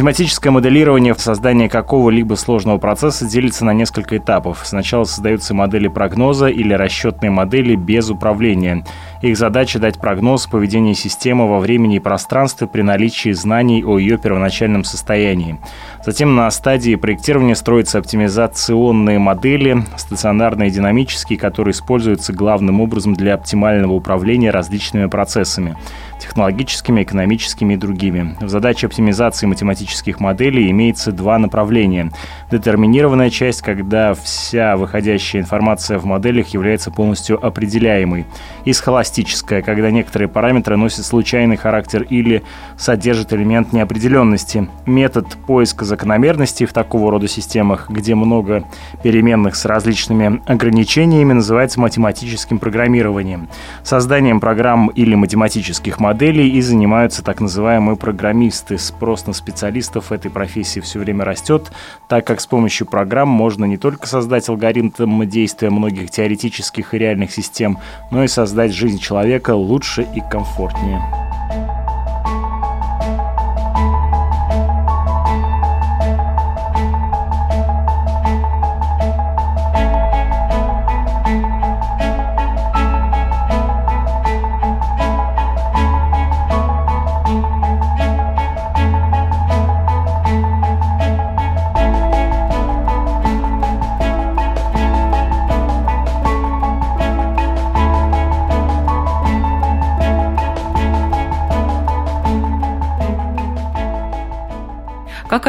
Математическое 0.00 0.48
моделирование 0.48 1.12
в 1.12 1.20
создании 1.20 1.68
какого-либо 1.68 2.32
сложного 2.34 2.78
процесса 2.78 3.26
делится 3.26 3.66
на 3.66 3.74
несколько 3.74 4.16
этапов. 4.16 4.60
Сначала 4.64 5.04
создаются 5.04 5.52
модели 5.52 5.88
прогноза 5.88 6.46
или 6.46 6.72
расчетные 6.72 7.28
модели 7.28 7.76
без 7.76 8.08
управления. 8.08 8.82
Их 9.20 9.36
задача 9.36 9.78
дать 9.78 10.00
прогноз 10.00 10.46
поведения 10.46 10.94
системы 10.94 11.46
во 11.46 11.58
времени 11.58 11.96
и 11.96 12.00
пространстве 12.00 12.66
при 12.66 12.80
наличии 12.80 13.32
знаний 13.32 13.84
о 13.84 13.98
ее 13.98 14.16
первоначальном 14.16 14.84
состоянии. 14.84 15.60
Затем 16.02 16.34
на 16.34 16.50
стадии 16.50 16.94
проектирования 16.94 17.54
строятся 17.54 17.98
оптимизационные 17.98 19.18
модели, 19.18 19.84
стационарные 19.98 20.70
и 20.70 20.72
динамические, 20.72 21.38
которые 21.38 21.72
используются 21.72 22.32
главным 22.32 22.80
образом 22.80 23.12
для 23.12 23.34
оптимального 23.34 23.92
управления 23.92 24.50
различными 24.50 25.08
процессами 25.08 25.76
технологическими, 26.20 27.02
экономическими 27.02 27.74
и 27.74 27.76
другими. 27.76 28.37
В 28.40 28.48
задаче 28.48 28.87
оптимизации 28.87 29.46
математических 29.46 30.20
моделей 30.20 30.70
имеется 30.70 31.12
два 31.12 31.38
направления. 31.38 32.12
Детерминированная 32.50 33.30
часть, 33.30 33.62
когда 33.62 34.14
вся 34.14 34.76
выходящая 34.76 35.42
информация 35.42 35.98
в 35.98 36.04
моделях 36.04 36.48
является 36.48 36.90
полностью 36.90 37.44
определяемой. 37.44 38.26
И 38.64 38.72
схоластическая, 38.72 39.62
когда 39.62 39.90
некоторые 39.90 40.28
параметры 40.28 40.76
носят 40.76 41.06
случайный 41.06 41.56
характер 41.56 42.02
или 42.02 42.42
содержат 42.76 43.33
элемент 43.33 43.72
неопределенности. 43.72 44.68
Метод 44.87 45.26
поиска 45.46 45.85
закономерностей 45.85 46.66
в 46.66 46.72
такого 46.72 47.11
рода 47.11 47.28
системах, 47.28 47.88
где 47.88 48.14
много 48.14 48.64
переменных 49.02 49.56
с 49.56 49.64
различными 49.64 50.42
ограничениями, 50.46 51.33
называется 51.33 51.80
математическим 51.80 52.59
программированием. 52.59 53.48
Созданием 53.83 54.40
программ 54.40 54.88
или 54.88 55.14
математических 55.14 55.98
моделей 55.98 56.09
моделей 56.10 56.48
и 56.48 56.60
занимаются 56.60 57.22
так 57.22 57.40
называемые 57.40 57.96
программисты. 57.96 58.78
Спрос 58.78 59.28
на 59.28 59.32
специалистов 59.32 60.10
этой 60.10 60.28
профессии 60.28 60.80
все 60.80 60.98
время 60.98 61.24
растет, 61.24 61.70
так 62.08 62.26
как 62.26 62.40
с 62.40 62.48
помощью 62.48 62.88
программ 62.88 63.28
можно 63.28 63.64
не 63.64 63.76
только 63.76 64.08
создать 64.08 64.48
алгоритм 64.48 65.22
действия 65.26 65.70
многих 65.70 66.10
теоретических 66.10 66.94
и 66.94 66.98
реальных 66.98 67.30
систем, 67.30 67.78
но 68.10 68.24
и 68.24 68.26
создать 68.26 68.72
жизнь 68.72 68.98
человека 68.98 69.54
лучше 69.54 70.02
и 70.02 70.20
комфортнее. 70.20 71.29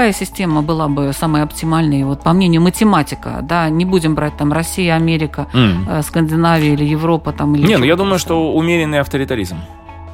Какая 0.01 0.13
система 0.13 0.63
была 0.63 0.87
бы 0.87 1.13
самой 1.13 1.43
оптимальной, 1.43 2.03
вот 2.05 2.23
по 2.23 2.33
мнению 2.33 2.63
математика, 2.63 3.41
да, 3.43 3.69
не 3.69 3.85
будем 3.85 4.15
брать 4.15 4.35
там 4.35 4.51
Россия, 4.51 4.95
Америка, 4.95 5.47
mm. 5.53 6.01
Скандинавия 6.01 6.73
или 6.73 6.83
Европа 6.83 7.31
там 7.31 7.53
или 7.53 7.67
Не, 7.67 7.77
ну 7.77 7.85
я 7.85 7.95
думаю, 7.95 8.17
что 8.17 8.51
умеренный 8.51 8.99
авторитаризм. 8.99 9.57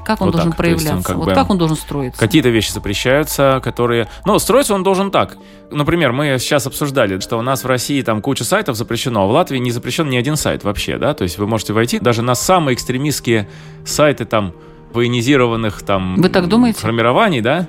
Как 0.06 0.19
он 0.19 0.28
вот 0.28 0.32
должен 0.34 0.52
так. 0.52 0.58
проявляться? 0.58 0.95
Он 0.97 1.04
как 1.04 1.15
вот 1.15 1.28
бы... 1.30 1.34
как 1.34 1.50
он 1.50 1.58
должен 1.58 1.78
строиться? 1.78 2.19
Какие-то 2.19 2.50
вещи 2.50 2.73
запрещаются, 2.73 3.62
которые... 3.63 4.10
Ну, 4.26 4.38
строиться 4.39 4.76
он 4.76 4.84
должен 4.84 5.10
так. 5.10 5.38
Например, 5.71 6.12
мы 6.12 6.36
сейчас 6.38 6.67
обсуждали, 6.67 7.21
что 7.21 7.38
у 7.38 7.41
нас 7.41 7.63
в 7.63 7.67
России 7.67 8.02
там 8.02 8.21
куча 8.21 8.43
сайтов 8.43 8.76
запрещено, 8.76 9.23
а 9.23 9.28
в 9.28 9.32
Латвии 9.32 9.58
не 9.58 9.71
запрещен 9.71 10.10
ни 10.10 10.17
один 10.17 10.36
сайт 10.36 10.65
вообще, 10.65 10.97
да? 10.97 11.13
То 11.13 11.23
есть 11.23 11.38
вы 11.38 11.47
можете 11.47 11.71
войти 11.71 12.00
даже 12.00 12.23
на 12.23 12.36
самые 12.36 12.76
экстремистские 12.76 13.47
сайты 13.86 14.26
там 14.26 14.52
военизированных 14.91 15.82
там... 15.84 16.17
Вы 16.17 16.28
так 16.28 16.50
думаете? 16.50 16.80
Формирований, 16.80 17.39
да? 17.39 17.67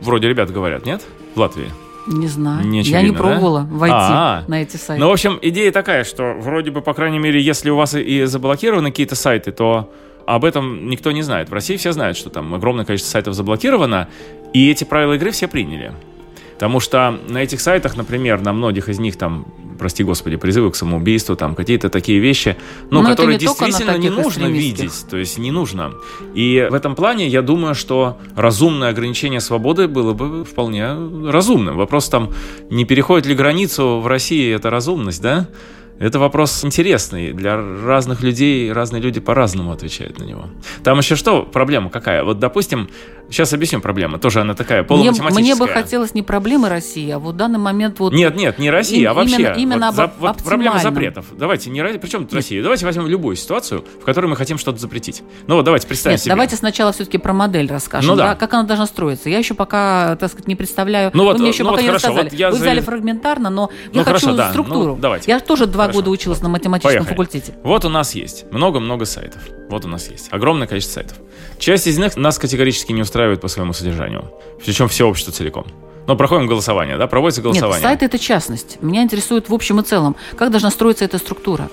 Вроде 0.00 0.28
ребят 0.28 0.50
говорят, 0.50 0.86
нет? 0.86 1.02
В 1.34 1.40
Латвии. 1.40 1.70
Не 2.06 2.28
знаю. 2.28 2.66
Не 2.66 2.80
очевидно, 2.80 3.00
Я 3.00 3.08
не 3.08 3.12
пробовала 3.12 3.62
да? 3.62 3.76
войти 3.76 3.96
А-а. 3.96 4.44
на 4.46 4.62
эти 4.62 4.76
сайты. 4.76 5.00
Ну, 5.00 5.08
в 5.08 5.12
общем, 5.12 5.38
идея 5.42 5.72
такая, 5.72 6.04
что 6.04 6.34
вроде 6.38 6.70
бы, 6.70 6.80
по 6.80 6.94
крайней 6.94 7.18
мере, 7.18 7.40
если 7.40 7.70
у 7.70 7.76
вас 7.76 7.94
и 7.94 8.24
заблокированы 8.24 8.90
какие-то 8.90 9.16
сайты, 9.16 9.50
то 9.50 9.92
об 10.24 10.44
этом 10.44 10.88
никто 10.88 11.10
не 11.12 11.22
знает. 11.22 11.50
В 11.50 11.52
России 11.52 11.76
все 11.76 11.92
знают, 11.92 12.16
что 12.16 12.30
там 12.30 12.54
огромное 12.54 12.84
количество 12.84 13.10
сайтов 13.10 13.34
заблокировано, 13.34 14.08
и 14.52 14.70
эти 14.70 14.84
правила 14.84 15.14
игры 15.14 15.30
все 15.32 15.48
приняли. 15.48 15.92
Потому 16.54 16.80
что 16.80 17.18
на 17.28 17.38
этих 17.38 17.60
сайтах, 17.60 17.96
например, 17.96 18.40
на 18.40 18.52
многих 18.52 18.88
из 18.88 18.98
них 18.98 19.16
там, 19.16 19.46
прости 19.78 20.04
господи, 20.04 20.36
призывы 20.36 20.70
к 20.70 20.76
самоубийству, 20.76 21.36
там 21.36 21.54
какие-то 21.54 21.88
такие 21.88 22.18
вещи, 22.18 22.56
ну, 22.90 23.02
Но 23.02 23.08
которые 23.08 23.38
действительно 23.38 23.96
не 23.98 24.10
нужно 24.10 24.46
видеть, 24.46 25.06
то 25.08 25.16
есть 25.16 25.38
не 25.38 25.50
нужно. 25.50 25.92
И 26.34 26.66
в 26.70 26.74
этом 26.74 26.94
плане 26.94 27.28
я 27.28 27.42
думаю, 27.42 27.74
что 27.74 28.18
разумное 28.34 28.90
ограничение 28.90 29.40
свободы 29.40 29.88
было 29.88 30.12
бы 30.12 30.44
вполне 30.44 30.86
разумным. 31.30 31.76
Вопрос 31.76 32.08
там, 32.08 32.32
не 32.70 32.84
переходит 32.84 33.26
ли 33.26 33.34
границу 33.34 34.00
в 34.00 34.06
России 34.06 34.54
эта 34.54 34.70
разумность, 34.70 35.22
да? 35.22 35.48
Это 35.98 36.18
вопрос 36.18 36.62
интересный. 36.62 37.32
Для 37.32 37.56
разных 37.56 38.22
людей 38.22 38.70
разные 38.70 39.00
люди 39.00 39.18
по-разному 39.18 39.72
отвечают 39.72 40.18
на 40.18 40.24
него. 40.24 40.44
Там 40.84 40.98
еще 40.98 41.16
что, 41.16 41.42
проблема 41.42 41.88
какая? 41.88 42.22
Вот, 42.22 42.38
допустим, 42.38 42.90
сейчас 43.30 43.52
объясню 43.52 43.80
проблему. 43.80 44.18
Тоже 44.18 44.40
она 44.40 44.54
такая 44.54 44.82
полуматематическая. 44.82 45.42
Мне, 45.42 45.54
мне 45.54 45.56
бы 45.56 45.68
хотелось 45.68 46.14
не 46.14 46.22
проблемы 46.22 46.68
России, 46.68 47.10
а 47.10 47.18
вот 47.18 47.34
в 47.34 47.36
данный 47.36 47.58
момент 47.58 47.98
вот... 47.98 48.12
Нет, 48.12 48.36
нет, 48.36 48.58
не 48.58 48.70
Россия, 48.70 49.10
а 49.10 49.14
вообще. 49.14 49.36
Именно, 49.36 49.54
именно 49.54 49.86
вот, 49.86 49.94
за, 49.96 50.12
вот 50.18 50.42
проблема 50.42 50.78
запретов. 50.78 51.26
Давайте, 51.32 51.70
не 51.70 51.82
причем 51.98 52.24
тут 52.24 52.34
Россия? 52.34 52.62
Давайте 52.62 52.84
возьмем 52.84 53.06
любую 53.06 53.36
ситуацию, 53.36 53.84
в 54.00 54.04
которой 54.04 54.26
мы 54.26 54.36
хотим 54.36 54.58
что-то 54.58 54.78
запретить. 54.78 55.22
Ну 55.46 55.56
вот 55.56 55.64
давайте 55.64 55.86
представим 55.86 56.14
нет, 56.14 56.20
себе. 56.22 56.30
давайте 56.30 56.56
сначала 56.56 56.92
все-таки 56.92 57.18
про 57.18 57.32
модель 57.32 57.68
расскажем. 57.70 58.10
Ну, 58.10 58.16
да. 58.16 58.30
да. 58.30 58.34
Как 58.34 58.52
она 58.54 58.64
должна 58.64 58.86
строиться. 58.86 59.28
Я 59.28 59.38
еще 59.38 59.54
пока, 59.54 60.16
так 60.16 60.30
сказать, 60.30 60.48
не 60.48 60.56
представляю. 60.56 61.10
Ну, 61.14 61.24
вот, 61.24 61.36
Вы 61.36 61.42
мне 61.42 61.48
еще 61.50 61.62
ну, 61.62 61.70
пока 61.70 61.76
вот 61.76 61.82
не 61.82 61.88
хорошо, 61.88 62.08
рассказали. 62.08 62.30
Вот 62.30 62.38
я 62.38 62.50
Вы 62.50 62.56
взяли 62.56 62.80
фрагментарно, 62.80 63.50
но 63.50 63.70
ну, 63.92 63.92
я 63.92 64.04
хочу 64.04 64.26
хорошо, 64.26 64.36
да. 64.36 64.50
структуру. 64.50 64.94
Ну, 64.94 65.00
давайте. 65.00 65.30
Я 65.30 65.40
тоже 65.40 65.66
два 65.66 65.84
Хорошо. 65.84 65.98
года 66.00 66.10
училась 66.10 66.40
на 66.40 66.48
математическом 66.48 67.04
Поехали. 67.04 67.08
факультете. 67.08 67.54
Вот 67.62 67.84
у 67.84 67.88
нас 67.88 68.14
есть 68.14 68.50
много-много 68.50 69.04
сайтов. 69.04 69.42
Вот 69.68 69.84
у 69.84 69.88
нас 69.88 70.08
есть 70.08 70.28
огромное 70.30 70.66
количество 70.66 71.00
сайтов. 71.00 71.18
Часть 71.58 71.86
из 71.86 71.98
них 71.98 72.16
нас 72.16 72.38
категорически 72.38 72.92
не 72.92 73.02
устраивает 73.02 73.15
по 73.40 73.48
своему 73.48 73.72
содержанию. 73.72 74.30
Причем 74.64 74.88
все 74.88 75.08
общество 75.08 75.32
целиком. 75.32 75.66
Но 76.06 76.16
проходим 76.16 76.46
голосование, 76.46 76.96
да? 76.98 77.06
Проводится 77.06 77.42
голосование. 77.42 77.80
Нет, 77.80 77.82
сайт 77.82 78.02
это 78.02 78.18
частность. 78.18 78.78
Меня 78.80 79.02
интересует 79.02 79.48
в 79.48 79.54
общем 79.54 79.80
и 79.80 79.82
целом, 79.82 80.14
как 80.36 80.50
должна 80.50 80.70
строиться 80.70 81.04
эта 81.04 81.18
структура. 81.18 81.68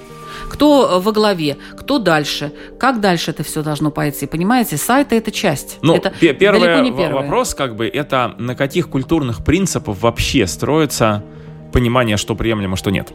Кто 0.49 0.99
во 0.99 1.11
главе, 1.11 1.57
кто 1.79 1.99
дальше, 1.99 2.51
как 2.79 2.99
дальше 2.99 3.31
это 3.31 3.43
все 3.43 3.63
должно 3.63 3.91
пойти. 3.91 4.25
Понимаете, 4.25 4.77
сайты 4.77 5.15
это 5.17 5.31
часть. 5.31 5.77
Ну, 5.81 5.95
это 5.95 6.11
первый 6.19 7.11
вопрос, 7.11 7.53
как 7.53 7.75
бы, 7.75 7.87
это 7.87 8.35
на 8.37 8.55
каких 8.55 8.89
культурных 8.89 9.43
принципах 9.43 9.97
вообще 10.01 10.47
строится 10.47 11.23
понимание, 11.71 12.17
что 12.17 12.35
приемлемо, 12.35 12.75
что 12.75 12.91
нет. 12.91 13.11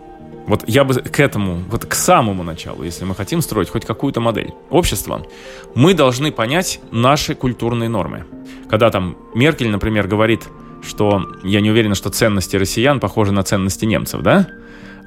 Вот 0.49 0.65
я 0.67 0.85
бы 0.85 0.95
к 0.95 1.21
этому, 1.21 1.63
вот 1.71 1.85
к 1.85 1.95
самому 1.95 2.43
началу, 2.43 2.83
если 2.83 3.05
мы 3.05 3.15
хотим 3.15 3.43
строить 3.43 3.69
хоть 3.69 3.85
какую-то 3.85 4.21
модель 4.21 4.55
общества, 4.71 5.27
мы 5.75 5.93
должны 5.93 6.33
понять 6.33 6.81
наши 6.91 7.35
культурные 7.35 7.91
нормы. 7.91 8.25
Когда 8.71 8.91
там 8.91 9.19
Меркель, 9.35 9.69
например, 9.69 10.09
говорит, 10.09 10.49
что 10.83 11.23
я 11.45 11.61
не 11.61 11.71
уверен, 11.71 11.95
что 11.95 12.09
ценности 12.09 12.57
россиян 12.57 12.99
похожи 12.99 13.31
на 13.31 13.43
ценности 13.43 13.85
немцев, 13.85 14.23
да? 14.23 14.49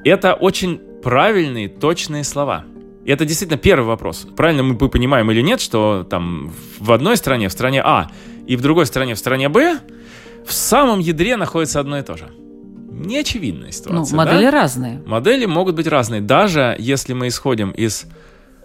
Это 0.04 0.34
очень 0.34 0.80
правильные, 1.02 1.68
точные 1.68 2.22
слова. 2.22 2.64
И 3.04 3.10
это 3.10 3.24
действительно 3.24 3.58
первый 3.58 3.86
вопрос. 3.86 4.28
Правильно 4.36 4.62
мы 4.62 4.76
понимаем 4.76 5.28
или 5.32 5.42
нет, 5.42 5.60
что 5.60 6.06
там 6.08 6.52
в 6.78 6.92
одной 6.92 7.16
стране, 7.16 7.48
в 7.48 7.52
стране 7.52 7.82
А, 7.84 8.08
и 8.46 8.54
в 8.54 8.60
другой 8.60 8.86
стране, 8.86 9.16
в 9.16 9.18
стране 9.18 9.48
Б, 9.48 9.80
в 10.46 10.52
самом 10.52 11.00
ядре 11.00 11.36
находится 11.36 11.80
одно 11.80 11.98
и 11.98 12.02
то 12.02 12.16
же 12.16 12.30
неочевидная 12.92 13.72
ситуация. 13.72 14.16
Ну, 14.16 14.16
модели 14.16 14.44
да? 14.44 14.50
разные. 14.50 15.02
Модели 15.06 15.46
могут 15.46 15.74
быть 15.76 15.86
разные. 15.86 16.20
Даже 16.20 16.76
если 16.78 17.12
мы 17.12 17.28
исходим 17.28 17.70
из 17.70 18.06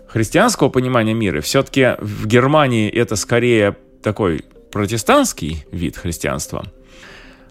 христианского 0.07 0.69
понимания 0.69 1.13
мира, 1.13 1.41
все-таки 1.41 1.95
в 1.99 2.27
Германии 2.27 2.89
это 2.89 3.15
скорее 3.15 3.77
такой 4.03 4.45
протестантский 4.71 5.65
вид 5.71 5.97
христианства. 5.97 6.65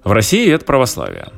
В 0.05 0.13
России 0.13 0.51
это 0.51 0.65
православие. 0.65 1.29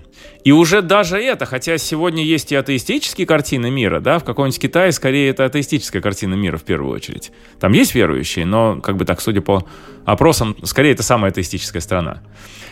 И 0.48 0.50
уже 0.50 0.80
даже 0.80 1.18
это, 1.18 1.44
хотя 1.44 1.76
сегодня 1.76 2.24
есть 2.24 2.52
и 2.52 2.56
атеистические 2.56 3.26
картины 3.26 3.70
мира, 3.70 4.00
да, 4.00 4.18
в 4.18 4.24
каком-нибудь 4.24 4.58
Китае 4.58 4.92
скорее 4.92 5.28
это 5.28 5.44
атеистическая 5.44 6.00
картина 6.00 6.36
мира 6.36 6.56
в 6.56 6.62
первую 6.62 6.94
очередь. 6.94 7.32
Там 7.60 7.74
есть 7.74 7.94
верующие, 7.94 8.46
но, 8.46 8.80
как 8.80 8.96
бы 8.96 9.04
так, 9.04 9.20
судя 9.20 9.42
по 9.42 9.66
опросам, 10.06 10.56
скорее 10.62 10.92
это 10.92 11.02
самая 11.02 11.32
атеистическая 11.32 11.82
страна. 11.82 12.22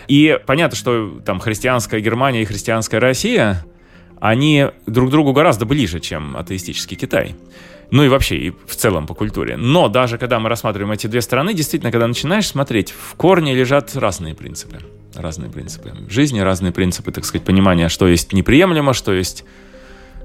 И 0.09 0.39
понятно, 0.47 0.75
что 0.75 1.21
там 1.23 1.39
христианская 1.39 2.01
Германия 2.01 2.41
и 2.41 2.45
христианская 2.47 2.99
Россия, 2.99 3.67
они 4.23 4.69
друг 4.87 5.11
другу 5.11 5.35
гораздо 5.35 5.67
ближе, 5.67 6.01
чем 6.01 6.35
атеистический 6.35 6.97
Китай. 6.97 7.37
Ну 7.91 8.05
и 8.05 8.09
вообще, 8.09 8.39
и 8.39 8.51
в 8.67 8.75
целом 8.75 9.07
по 9.07 9.13
культуре. 9.13 9.59
Но 9.59 9.89
даже 9.89 10.17
когда 10.17 10.41
мы 10.41 10.49
рассматриваем 10.49 10.93
эти 10.93 11.09
две 11.09 11.21
страны, 11.21 11.53
действительно, 11.53 11.93
когда 11.93 12.07
начинаешь 12.07 12.47
смотреть, 12.47 12.91
в 12.91 13.17
корне 13.17 13.55
лежат 13.55 13.95
разные 13.95 14.35
принципы. 14.35 14.79
Разные 15.17 15.51
принципы. 15.51 15.93
Жизни 16.09 16.41
разные 16.41 16.73
принципы, 16.73 17.13
так 17.13 17.25
сказать, 17.25 17.45
понимания, 17.47 17.89
что 17.89 18.07
есть 18.07 18.33
неприемлемо, 18.33 18.93
что 18.93 19.13
есть 19.13 19.45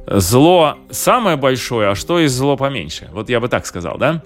зло 0.08 0.77
самое 0.89 1.38
большое, 1.38 1.89
а 1.89 1.95
что 1.95 2.19
есть 2.19 2.36
зло 2.36 2.58
поменьше. 2.58 3.10
Вот 3.12 3.30
я 3.30 3.39
бы 3.39 3.47
так 3.47 3.65
сказал, 3.65 3.97
да? 3.97 4.23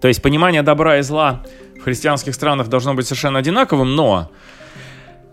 То 0.00 0.08
есть 0.08 0.22
понимание 0.22 0.62
добра 0.62 0.98
и 0.98 1.02
зла 1.02 1.42
в 1.78 1.82
христианских 1.82 2.34
странах 2.34 2.68
должно 2.68 2.94
быть 2.94 3.06
совершенно 3.06 3.38
одинаковым, 3.38 3.94
но 3.94 4.30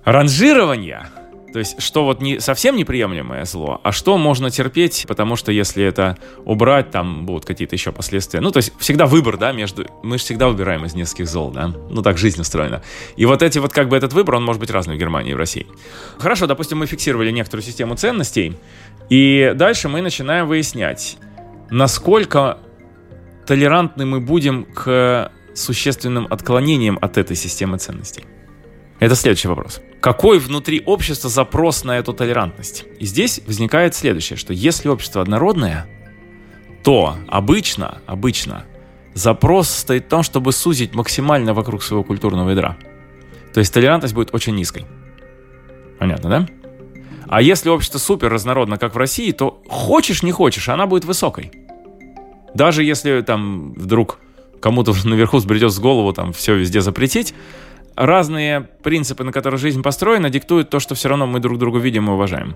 ранжирование, 0.04 1.08
то 1.51 1.59
есть 1.59 1.81
что 1.81 2.05
вот 2.05 2.21
не 2.21 2.39
совсем 2.39 2.75
неприемлемое 2.75 3.45
зло, 3.45 3.81
а 3.83 3.91
что 3.91 4.17
можно 4.17 4.49
терпеть, 4.49 5.05
потому 5.07 5.35
что 5.35 5.51
если 5.51 5.83
это 5.83 6.17
убрать, 6.45 6.91
там 6.91 7.25
будут 7.25 7.45
какие-то 7.45 7.75
еще 7.75 7.91
последствия. 7.91 8.39
Ну, 8.39 8.51
то 8.51 8.57
есть 8.57 8.73
всегда 8.77 9.05
выбор, 9.05 9.38
да, 9.38 9.51
между... 9.51 9.85
Мы 10.03 10.17
же 10.17 10.23
всегда 10.23 10.47
выбираем 10.47 10.85
из 10.85 10.95
нескольких 10.95 11.27
зол, 11.27 11.51
да? 11.51 11.67
Ну, 11.67 12.01
так 12.01 12.17
жизнь 12.17 12.39
устроена. 12.39 12.83
И 13.15 13.25
вот 13.25 13.41
эти 13.41 13.57
вот 13.59 13.73
как 13.73 13.89
бы 13.89 13.97
этот 13.97 14.13
выбор, 14.13 14.35
он 14.35 14.43
может 14.43 14.59
быть 14.59 14.69
разный 14.69 14.95
в 14.95 14.99
Германии 14.99 15.31
и 15.31 15.33
в 15.33 15.38
России. 15.38 15.67
Хорошо, 16.17 16.47
допустим, 16.47 16.77
мы 16.79 16.85
фиксировали 16.85 17.31
некоторую 17.31 17.63
систему 17.63 17.95
ценностей, 17.95 18.55
и 19.09 19.53
дальше 19.55 19.89
мы 19.89 20.01
начинаем 20.01 20.47
выяснять, 20.47 21.17
насколько 21.69 22.59
толерантны 23.47 24.05
мы 24.05 24.19
будем 24.19 24.65
к 24.65 25.31
существенным 25.55 26.27
отклонениям 26.29 26.97
от 27.01 27.17
этой 27.17 27.35
системы 27.35 27.77
ценностей. 27.79 28.25
Это 28.99 29.15
следующий 29.15 29.47
вопрос. 29.47 29.81
Какой 30.01 30.39
внутри 30.39 30.81
общества 30.85 31.29
запрос 31.29 31.83
на 31.83 31.97
эту 31.97 32.13
толерантность? 32.13 32.85
И 32.99 33.05
здесь 33.05 33.41
возникает 33.47 33.95
следующее, 33.95 34.38
что 34.38 34.53
если 34.53 34.89
общество 34.89 35.21
однородное, 35.21 35.88
то 36.83 37.15
обычно, 37.27 37.99
обычно 38.05 38.65
запрос 39.13 39.69
стоит 39.69 40.05
в 40.05 40.09
том, 40.09 40.23
чтобы 40.23 40.51
сузить 40.51 40.95
максимально 40.95 41.53
вокруг 41.53 41.83
своего 41.83 42.03
культурного 42.03 42.49
ядра. 42.49 42.77
То 43.53 43.59
есть 43.59 43.73
толерантность 43.73 44.13
будет 44.13 44.33
очень 44.33 44.55
низкой. 44.55 44.85
Понятно, 45.97 46.29
да? 46.29 46.47
А 47.27 47.41
если 47.41 47.69
общество 47.69 47.99
супер 47.99 48.29
разнородно, 48.29 48.77
как 48.77 48.95
в 48.95 48.97
России, 48.97 49.31
то 49.31 49.62
хочешь 49.67 50.23
не 50.23 50.31
хочешь, 50.31 50.67
она 50.69 50.88
будет 50.88 51.05
высокой. 51.05 51.51
Даже 52.53 52.83
если 52.83 53.21
там 53.21 53.73
вдруг 53.73 54.19
кому-то 54.59 54.93
наверху 55.05 55.38
взбредет 55.38 55.71
с 55.71 55.79
голову 55.79 56.12
там 56.12 56.33
все 56.33 56.55
везде 56.55 56.81
запретить, 56.81 57.33
разные 57.99 58.62
принципы, 58.81 59.23
на 59.23 59.31
которых 59.31 59.59
жизнь 59.59 59.83
построена, 59.83 60.29
диктуют 60.29 60.69
то, 60.69 60.79
что 60.79 60.95
все 60.95 61.09
равно 61.09 61.27
мы 61.27 61.39
друг 61.39 61.59
друга 61.59 61.79
видим 61.79 62.07
и 62.07 62.13
уважаем. 62.13 62.55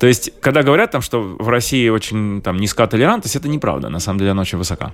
То 0.00 0.06
есть, 0.06 0.32
когда 0.40 0.62
говорят 0.62 0.90
там, 0.90 1.02
что 1.02 1.20
в 1.20 1.48
России 1.48 1.88
очень 1.88 2.40
там 2.40 2.56
низка 2.56 2.86
толерантность, 2.86 3.36
это 3.36 3.48
неправда. 3.48 3.90
На 3.90 4.00
самом 4.00 4.18
деле 4.18 4.30
она 4.30 4.42
очень 4.42 4.58
высока. 4.58 4.92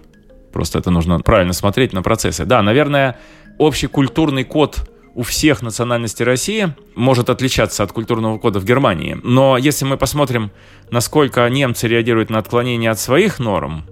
Просто 0.52 0.80
это 0.80 0.90
нужно 0.90 1.20
правильно 1.20 1.52
смотреть 1.52 1.92
на 1.92 2.02
процессы. 2.02 2.44
Да, 2.44 2.61
наверное, 2.62 3.18
общий 3.59 3.87
культурный 3.87 4.44
код 4.44 4.90
у 5.14 5.22
всех 5.22 5.62
национальностей 5.62 6.24
России 6.24 6.74
может 6.96 7.30
отличаться 7.30 7.85
от 7.85 7.92
культурного 7.92 8.38
кода 8.38 8.59
в 8.59 8.64
Германии. 8.64 9.18
Но 9.22 9.56
если 9.56 9.85
мы 9.85 9.96
посмотрим, 9.96 10.50
насколько 10.90 11.48
немцы 11.48 11.87
реагируют 11.87 12.30
на 12.30 12.38
отклонения 12.38 12.90
от 12.90 12.98
своих 12.98 13.38
норм, 13.38 13.85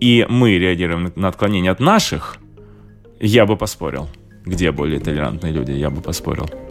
и 0.00 0.26
мы 0.28 0.58
реагируем 0.58 1.12
на 1.16 1.28
отклонения 1.28 1.70
от 1.70 1.80
наших, 1.80 2.36
я 3.20 3.46
бы 3.46 3.56
поспорил 3.56 4.08
где 4.44 4.72
более 4.72 5.00
толерантные 5.00 5.52
люди, 5.52 5.72
я 5.72 5.90
бы 5.90 6.00
поспорил. 6.00 6.63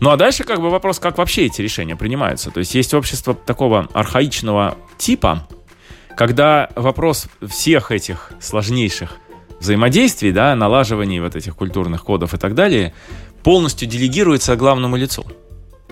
Ну 0.00 0.10
а 0.10 0.16
дальше 0.16 0.44
как 0.44 0.60
бы 0.60 0.70
вопрос, 0.70 0.98
как 0.98 1.18
вообще 1.18 1.46
эти 1.46 1.60
решения 1.60 1.94
принимаются. 1.94 2.50
То 2.50 2.60
есть 2.60 2.74
есть 2.74 2.94
общество 2.94 3.34
такого 3.34 3.88
архаичного 3.92 4.78
типа, 4.96 5.46
когда 6.16 6.70
вопрос 6.74 7.28
всех 7.46 7.90
этих 7.90 8.32
сложнейших 8.40 9.16
взаимодействий, 9.60 10.32
да, 10.32 10.56
налаживаний 10.56 11.20
вот 11.20 11.36
этих 11.36 11.54
культурных 11.54 12.02
кодов 12.02 12.32
и 12.32 12.38
так 12.38 12.54
далее, 12.54 12.94
полностью 13.42 13.86
делегируется 13.86 14.56
главному 14.56 14.96
лицу. 14.96 15.24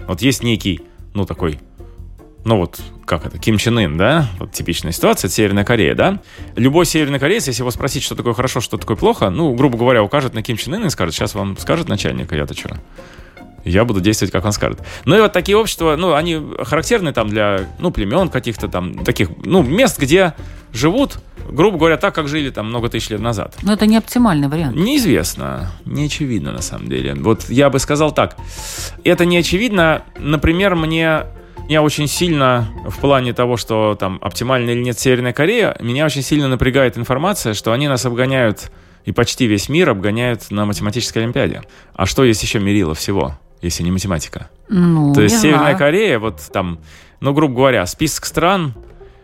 Вот 0.07 0.23
есть 0.23 0.43
некий, 0.43 0.81
ну, 1.13 1.27
такой, 1.27 1.61
ну 2.47 2.57
вот, 2.57 2.81
как 3.05 3.27
это, 3.27 3.39
Ким 3.39 3.59
Чен 3.59 3.79
Ын, 3.79 3.99
да, 3.99 4.29
вот 4.39 4.53
типичная 4.53 4.93
ситуация, 4.93 5.29
это 5.29 5.35
Северная 5.35 5.65
Корея, 5.65 5.95
да. 5.95 6.23
Любой 6.57 6.87
северный 6.87 7.19
кореец, 7.19 7.47
если 7.47 7.61
его 7.61 7.71
спросить, 7.71 8.03
что 8.03 8.15
такое 8.15 8.33
хорошо, 8.33 8.61
что 8.61 8.79
такое 8.79 8.97
плохо, 8.97 9.29
ну, 9.29 9.55
грубо 9.55 9.77
говоря, 9.77 10.03
укажет 10.03 10.33
на 10.33 10.43
Ким 10.43 10.57
Чен 10.57 10.75
Ына 10.75 10.87
и 10.87 10.91
скажет, 10.91 11.15
сейчас 11.15 11.35
вам 11.35 11.59
скажет 11.59 11.89
начальник, 11.89 12.33
а 12.33 12.37
я-то 12.37 12.55
что? 12.55 12.79
Я 13.69 13.85
буду 13.85 14.01
действовать, 14.01 14.33
как 14.33 14.45
он 14.45 14.53
скажет. 14.53 14.81
Ну 15.05 15.17
и 15.17 15.21
вот 15.21 15.33
такие 15.33 15.57
общества, 15.57 15.97
ну, 15.97 16.15
они 16.15 16.41
характерны 16.65 17.13
там 17.13 17.29
для, 17.29 17.67
ну, 17.79 17.91
племен 17.91 18.29
каких-то 18.29 18.69
там, 18.69 19.05
таких, 19.05 19.31
ну, 19.45 19.63
мест, 19.63 19.99
где 19.99 20.35
живут, 20.73 21.19
грубо 21.51 21.79
говоря, 21.79 21.97
так, 21.97 22.15
как 22.15 22.29
жили 22.29 22.51
там 22.51 22.67
много 22.67 22.89
тысяч 22.89 23.11
лет 23.11 23.21
назад. 23.21 23.57
Но 23.63 23.73
это 23.73 23.87
не 23.87 23.97
оптимальный 23.97 24.49
вариант. 24.49 24.77
Неизвестно, 24.77 25.71
не 25.85 26.07
очевидно 26.07 26.53
на 26.53 26.63
самом 26.63 26.89
деле. 26.89 27.15
Вот 27.15 27.49
я 27.49 27.71
бы 27.71 27.79
сказал 27.79 28.13
так, 28.13 28.37
это 29.05 29.25
не 29.25 29.39
очевидно, 29.39 30.03
например, 30.19 30.75
мне 30.75 31.25
меня 31.69 31.83
очень 31.83 32.09
сильно 32.09 32.67
в 32.87 32.99
плане 32.99 33.35
того, 33.35 33.59
что 33.59 33.95
там 33.95 34.19
оптимально 34.23 34.71
или 34.71 34.81
нет 34.81 34.99
Северная 34.99 35.35
Корея, 35.35 35.77
меня 35.81 36.07
очень 36.07 36.23
сильно 36.23 36.49
напрягает 36.49 36.97
информация, 36.97 37.53
что 37.53 37.73
они 37.73 37.89
нас 37.89 38.07
обгоняют 38.07 38.73
и 39.05 39.13
почти 39.13 39.47
весь 39.47 39.69
мир 39.69 39.91
обгоняют 39.91 40.51
на 40.51 40.65
математической 40.65 41.19
олимпиаде. 41.19 41.63
А 41.95 42.07
что 42.07 42.25
есть 42.25 42.43
еще 42.43 42.59
мерило 42.59 42.95
всего? 42.95 43.39
Если 43.61 43.83
не 43.83 43.91
математика. 43.91 44.51
Ну, 44.69 45.15
То 45.15 45.23
есть 45.23 45.41
Северная 45.41 45.61
знаю. 45.61 45.79
Корея, 45.79 46.19
вот 46.19 46.41
там, 46.53 46.79
ну, 47.21 47.33
грубо 47.33 47.55
говоря, 47.55 47.87
список 47.87 48.27
стран, 48.27 48.75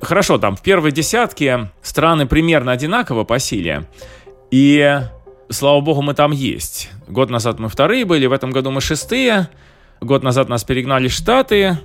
хорошо, 0.01 0.39
там 0.39 0.57
в 0.57 0.63
первой 0.63 0.93
десятке 0.93 1.71
страны 1.83 2.27
примерно 2.27 2.73
одинаково 2.73 3.25
по 3.25 3.39
силе, 3.39 3.87
и, 4.51 5.01
слава 5.51 5.81
богу, 5.81 6.03
мы 6.03 6.15
там 6.15 6.33
есть. 6.33 6.91
Год 7.09 7.31
назад 7.31 7.59
мы 7.59 7.69
вторые 7.69 8.05
были, 8.05 8.27
в 8.27 8.33
этом 8.33 8.51
году 8.51 8.71
мы 8.71 8.81
шестые, 8.81 9.49
год 10.01 10.23
назад 10.23 10.49
нас 10.49 10.65
перегнали 10.65 11.09
Штаты, 11.09 11.79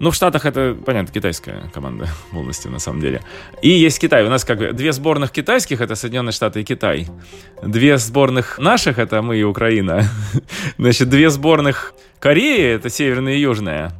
ну, 0.00 0.10
в 0.10 0.14
Штатах 0.14 0.46
это, 0.46 0.74
понятно, 0.86 1.12
китайская 1.12 1.70
команда 1.74 2.08
полностью, 2.32 2.70
на 2.70 2.78
самом 2.78 3.02
деле. 3.02 3.20
И 3.60 3.68
есть 3.68 4.00
Китай. 4.00 4.24
У 4.24 4.30
нас 4.30 4.44
как 4.44 4.58
бы 4.58 4.72
две 4.72 4.92
сборных 4.92 5.30
китайских, 5.30 5.82
это 5.82 5.94
Соединенные 5.94 6.32
Штаты 6.32 6.62
и 6.62 6.64
Китай. 6.64 7.06
Две 7.62 7.98
сборных 7.98 8.58
наших, 8.58 8.98
это 8.98 9.20
мы 9.20 9.36
и 9.36 9.42
Украина. 9.44 10.08
Значит, 10.78 11.10
две 11.10 11.28
сборных 11.28 11.94
Кореи, 12.18 12.74
это 12.74 12.88
Северная 12.88 13.34
и 13.34 13.40
Южная. 13.40 13.99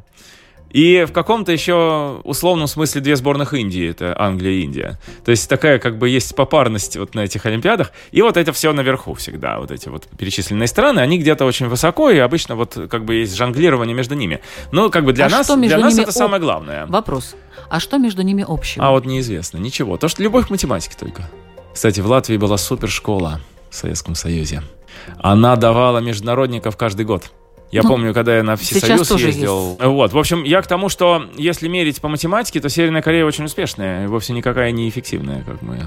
И 0.71 1.05
в 1.05 1.13
каком-то 1.13 1.51
еще 1.53 2.21
условном 2.25 2.69
смысле 2.69 3.01
две 3.01 3.17
сборных 3.17 3.55
Индии, 3.55 3.91
это 3.91 4.15
Англия 4.17 4.53
и 4.53 4.63
Индия. 4.63 4.99
То 5.25 5.33
есть 5.33 5.49
такая 5.49 5.79
как 5.79 5.99
бы 5.99 6.09
есть 6.09 6.35
попарность 6.37 6.97
вот 6.97 7.15
на 7.15 7.21
этих 7.21 7.45
Олимпиадах. 7.47 7.93
И 8.13 8.23
вот 8.23 8.37
это 8.37 8.53
все 8.53 8.73
наверху 8.73 9.15
всегда, 9.15 9.59
вот 9.59 9.71
эти 9.71 9.89
вот 9.89 10.07
перечисленные 10.17 10.69
страны, 10.69 11.01
они 11.01 11.19
где-то 11.19 11.45
очень 11.45 11.67
высоко, 11.67 12.11
и 12.11 12.19
обычно 12.19 12.55
вот 12.55 12.79
как 12.89 13.05
бы 13.05 13.17
есть 13.17 13.37
жонглирование 13.37 13.95
между 13.95 14.15
ними. 14.15 14.41
Ну, 14.71 14.91
как 14.91 15.05
бы 15.05 15.13
для 15.13 15.27
А 15.27 15.29
нас, 15.29 15.47
для 15.49 15.79
нас 15.79 15.95
это 15.95 16.09
об- 16.11 16.15
самое 16.15 16.41
главное. 16.41 16.87
Вопрос. 16.87 17.35
А 17.69 17.81
что 17.81 17.99
между 17.99 18.23
ними 18.23 18.45
общего? 18.47 18.87
А 18.87 18.91
вот 18.93 19.07
неизвестно, 19.07 19.59
ничего. 19.59 19.97
То, 19.97 20.09
что 20.09 20.23
любовь 20.23 20.47
к 20.47 20.51
математике 20.51 20.95
только. 20.99 21.29
Кстати, 21.75 22.01
в 22.01 22.07
Латвии 22.07 22.37
была 22.37 22.57
супершкола 22.57 23.41
в 23.71 23.75
Советском 23.75 24.15
Союзе. 24.15 24.63
Она 25.19 25.57
давала 25.57 25.99
международников 25.99 26.77
каждый 26.77 27.07
год. 27.07 27.31
Я 27.71 27.83
Ну, 27.83 27.89
помню, 27.89 28.13
когда 28.13 28.37
я 28.37 28.43
на 28.43 28.57
Всесоюз 28.57 29.11
ездил. 29.13 29.77
Вот, 29.81 30.13
в 30.13 30.19
общем, 30.19 30.43
я 30.43 30.61
к 30.61 30.67
тому, 30.67 30.89
что 30.89 31.27
если 31.37 31.69
мерить 31.69 32.01
по 32.01 32.09
математике, 32.09 32.61
то 32.61 32.69
Северная 32.69 33.03
Корея 33.03 33.25
очень 33.25 33.45
успешная, 33.45 34.05
и 34.05 34.07
вовсе 34.09 34.33
никакая 34.33 34.73
не 34.73 34.89
эффективная, 34.89 35.43
как 35.45 35.63
мы 35.63 35.87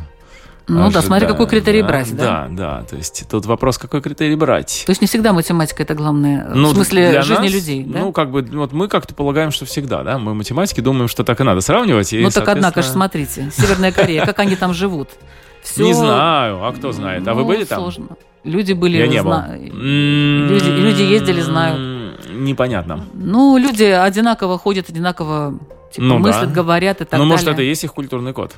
ну 0.67 0.91
да, 0.91 1.01
смотри, 1.01 1.25
ожидаем. 1.25 1.31
какой 1.33 1.47
критерий 1.47 1.81
Да, 1.81 1.87
брать, 1.87 2.15
да? 2.15 2.23
Да, 2.23 2.47
да, 2.49 2.83
то 2.83 2.95
есть 2.95 3.25
тут 3.29 3.45
вопрос, 3.45 3.77
какой 3.77 4.01
критерий 4.01 4.35
брать. 4.35 4.83
То 4.85 4.91
есть 4.91 5.01
не 5.01 5.07
всегда 5.07 5.33
математика 5.33 5.83
это 5.83 5.93
главное, 5.93 6.49
Ну, 6.53 6.69
в 6.69 6.75
смысле 6.75 7.21
жизни 7.21 7.43
нас, 7.43 7.51
людей, 7.53 7.83
да? 7.83 7.99
Ну, 7.99 8.11
как 8.13 8.31
бы, 8.31 8.43
вот 8.43 8.71
мы 8.71 8.87
как-то 8.87 9.13
полагаем, 9.13 9.51
что 9.51 9.65
всегда, 9.65 10.03
да, 10.03 10.17
мы 10.17 10.33
математики 10.33 10.79
думаем, 10.79 11.09
что 11.09 11.25
так 11.25 11.41
и 11.41 11.43
надо 11.43 11.59
сравнивать. 11.59 12.13
И, 12.13 12.21
ну 12.21 12.29
так 12.29 12.47
однако 12.47 12.81
же, 12.81 12.87
соответственно, 12.87 13.45
смотрите, 13.45 13.61
Северная 13.61 13.91
Корея, 13.91 14.25
как 14.25 14.39
они 14.39 14.55
там 14.55 14.73
живут? 14.73 15.09
Всё, 15.63 15.85
Не 15.85 15.93
знаю, 15.93 16.63
а 16.65 16.71
кто 16.73 16.91
знает. 16.91 17.27
А 17.27 17.33
вы 17.33 17.41
ну, 17.41 17.47
были 17.47 17.63
там? 17.63 17.79
Сложно. 17.79 18.07
Люди 18.43 18.73
были, 18.73 18.97
Я 18.97 19.07
не 19.07 19.21
был. 19.23 19.31
зна- 19.31 19.55
Люди, 19.57 20.69
люди 20.69 21.01
ездили, 21.01 21.41
знают. 21.41 21.79
М, 21.79 22.43
Непонятно. 22.45 23.05
Ну, 23.13 23.57
люди 23.57 23.83
одинаково 23.83 24.57
ходят, 24.57 24.89
одинаково 24.89 25.57
типа, 25.93 26.05
Ну 26.05 26.15
да. 26.15 26.19
мыслят, 26.19 26.51
говорят 26.51 26.97
и 27.01 27.05
так 27.05 27.13
Ну, 27.13 27.17
далее. 27.19 27.31
может, 27.31 27.47
это 27.47 27.61
и 27.61 27.67
есть 27.67 27.83
их 27.83 27.93
культурный 27.93 28.33
код. 28.33 28.53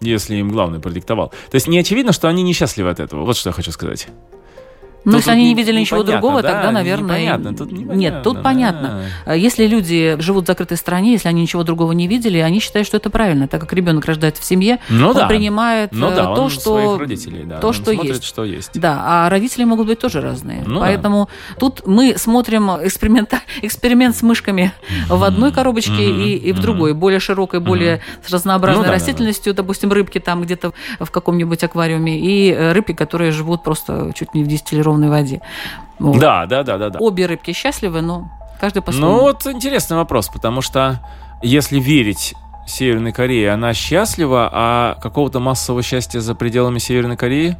Если 0.00 0.36
им 0.36 0.50
главный 0.50 0.80
продиктовал. 0.80 1.28
То 1.50 1.54
есть 1.54 1.68
не 1.68 1.78
очевидно, 1.78 2.12
что 2.12 2.28
они 2.28 2.42
несчастливы 2.42 2.88
от 2.90 3.00
этого. 3.00 3.24
Вот 3.24 3.36
что 3.36 3.50
я 3.50 3.52
хочу 3.52 3.70
сказать. 3.70 4.08
Ну, 5.04 5.16
если 5.16 5.30
они 5.30 5.44
не 5.44 5.54
видели 5.54 5.80
ничего 5.80 6.02
другого, 6.02 6.42
да, 6.42 6.52
тогда, 6.52 6.70
наверное... 6.72 7.20
непонятно, 7.20 7.56
тут 7.56 7.72
Нет, 7.72 7.80
непонятно, 7.80 8.20
тут 8.22 8.36
да. 8.36 8.42
понятно. 8.42 9.04
А 9.24 9.36
Если 9.36 9.66
люди 9.66 10.16
живут 10.20 10.44
в 10.44 10.46
закрытой 10.46 10.76
стране, 10.76 11.12
если 11.12 11.28
они 11.28 11.42
ничего 11.42 11.62
другого 11.62 11.92
не 11.92 12.06
видели, 12.06 12.38
они 12.38 12.60
считают, 12.60 12.86
что 12.86 12.96
это 12.96 13.10
правильно, 13.10 13.48
так 13.48 13.60
как 13.60 13.72
ребенок 13.72 14.04
рождается 14.04 14.42
в 14.42 14.44
семье, 14.44 14.78
Ну 14.88 15.08
он 15.08 15.14
да. 15.14 15.26
принимает 15.26 15.92
Ну 15.92 16.10
э, 16.10 16.16
да, 16.16 16.34
то, 16.34 16.42
он 16.42 16.50
что... 16.50 16.98
родителей, 16.98 17.44
да. 17.44 17.58
то, 17.58 17.68
он 17.68 17.72
что 17.72 17.92
смотрит, 17.92 18.14
есть. 18.14 18.24
что 18.24 18.44
есть. 18.44 18.70
Да, 18.74 19.02
а 19.04 19.30
родители 19.30 19.64
могут 19.64 19.86
быть 19.86 19.98
тоже 19.98 20.20
разные. 20.20 20.62
Ну 20.66 20.74
да. 20.74 20.80
Поэтому 20.80 21.28
тут 21.58 21.86
мы 21.86 22.16
смотрим 22.16 22.70
эксперимент, 22.70 23.32
эксперимент 23.62 24.16
с 24.16 24.22
мышками 24.22 24.72
в 25.08 25.22
одной 25.24 25.52
коробочке 25.52 26.10
и, 26.10 26.36
и 26.36 26.52
в 26.52 26.60
другой, 26.60 26.94
более 26.94 27.20
широкой, 27.20 27.60
более 27.60 28.00
с 28.26 28.30
разнообразной 28.30 28.78
Ну 28.78 28.82
да, 28.82 28.88
да, 28.88 28.92
да. 28.92 28.98
растительностью, 28.98 29.54
допустим, 29.54 29.92
рыбки 29.92 30.18
там 30.18 30.42
где-то 30.42 30.72
в 30.98 31.10
каком-нибудь 31.10 31.62
аквариуме, 31.64 32.18
и 32.18 32.50
э, 32.50 32.72
рыбки, 32.72 32.92
которые 32.92 33.32
живут 33.32 33.62
просто 33.62 34.12
чуть 34.14 34.34
не 34.34 34.44
в 34.44 34.48
дистиллированной 34.98 35.08
воде. 35.08 35.40
Вот. 35.98 36.18
Да, 36.18 36.46
да, 36.46 36.62
да, 36.62 36.78
да, 36.78 36.90
да. 36.90 36.98
Обе 36.98 37.26
рыбки 37.26 37.52
счастливы, 37.52 38.00
но 38.00 38.30
каждый 38.60 38.82
по-своему. 38.82 39.16
Ну, 39.16 39.20
вот 39.20 39.46
интересный 39.46 39.96
вопрос, 39.96 40.28
потому 40.28 40.62
что 40.62 41.00
если 41.42 41.78
верить 41.78 42.34
Северной 42.66 43.12
Корее, 43.12 43.52
она 43.52 43.74
счастлива, 43.74 44.48
а 44.52 44.94
какого-то 45.02 45.40
массового 45.40 45.82
счастья 45.82 46.20
за 46.20 46.34
пределами 46.34 46.78
Северной 46.78 47.16
Кореи 47.16 47.56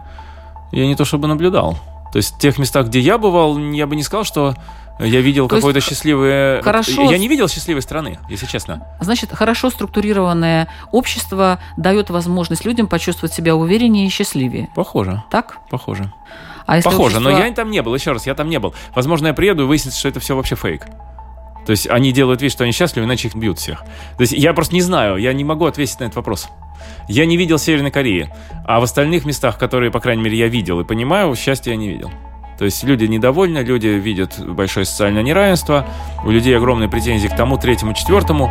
я 0.72 0.86
не 0.86 0.94
то 0.94 1.04
чтобы 1.04 1.28
наблюдал. 1.28 1.76
То 2.12 2.16
есть 2.16 2.34
в 2.34 2.38
тех 2.38 2.58
местах, 2.58 2.86
где 2.86 3.00
я 3.00 3.18
бывал, 3.18 3.58
я 3.58 3.86
бы 3.86 3.94
не 3.96 4.02
сказал, 4.02 4.24
что 4.24 4.54
я 4.98 5.20
видел 5.20 5.48
То 5.48 5.56
какое-то 5.56 5.80
счастливое... 5.80 6.60
хорошо- 6.62 7.10
Я 7.10 7.18
не 7.18 7.28
видел 7.28 7.48
счастливой 7.48 7.82
страны, 7.82 8.18
если 8.28 8.46
честно. 8.46 8.86
Значит, 9.00 9.30
хорошо 9.32 9.70
структурированное 9.70 10.68
общество 10.92 11.58
дает 11.76 12.10
возможность 12.10 12.64
людям 12.64 12.86
почувствовать 12.86 13.32
себя 13.32 13.54
увереннее 13.56 14.06
и 14.06 14.10
счастливее. 14.10 14.68
Похоже, 14.74 15.22
Так? 15.30 15.58
похоже. 15.70 16.12
А 16.70 16.76
если 16.76 16.88
Похоже, 16.88 17.18
но 17.18 17.30
общество- 17.30 17.48
я 17.48 17.52
там 17.52 17.68
не 17.68 17.82
был, 17.82 17.92
еще 17.92 18.12
раз, 18.12 18.28
я 18.28 18.34
там 18.36 18.48
не 18.48 18.60
был. 18.60 18.76
Возможно, 18.94 19.26
я 19.26 19.34
приеду 19.34 19.64
и 19.64 19.66
выяснится, 19.66 19.98
что 19.98 20.08
это 20.08 20.20
все 20.20 20.36
вообще 20.36 20.54
фейк. 20.54 20.86
То 21.66 21.72
есть 21.72 21.88
они 21.88 22.12
делают 22.12 22.42
вид, 22.42 22.52
что 22.52 22.62
они 22.62 22.72
счастливы, 22.72 23.06
иначе 23.06 23.26
их 23.26 23.34
бьют 23.34 23.58
всех. 23.58 23.80
То 24.16 24.20
есть 24.20 24.32
я 24.32 24.52
просто 24.52 24.72
не 24.74 24.80
знаю, 24.80 25.16
я 25.16 25.32
не 25.32 25.42
могу 25.42 25.66
ответить 25.66 25.98
на 25.98 26.04
этот 26.04 26.14
вопрос. 26.14 26.48
Я 27.08 27.26
не 27.26 27.36
видел 27.36 27.58
Северной 27.58 27.90
Кореи, 27.90 28.32
а 28.64 28.78
в 28.78 28.84
остальных 28.84 29.24
местах, 29.24 29.58
которые, 29.58 29.90
по 29.90 29.98
крайней 29.98 30.22
мере, 30.22 30.38
я 30.38 30.46
видел 30.46 30.78
и 30.78 30.84
понимаю, 30.84 31.34
счастья 31.34 31.72
я 31.72 31.76
не 31.76 31.88
видел. 31.88 32.12
То 32.56 32.64
есть 32.64 32.84
люди 32.84 33.06
недовольны, 33.06 33.58
люди 33.58 33.88
видят 33.88 34.38
большое 34.38 34.86
социальное 34.86 35.24
неравенство, 35.24 35.88
у 36.24 36.30
людей 36.30 36.56
огромные 36.56 36.88
претензии 36.88 37.26
к 37.26 37.34
тому, 37.34 37.58
третьему, 37.58 37.94
четвертому. 37.94 38.48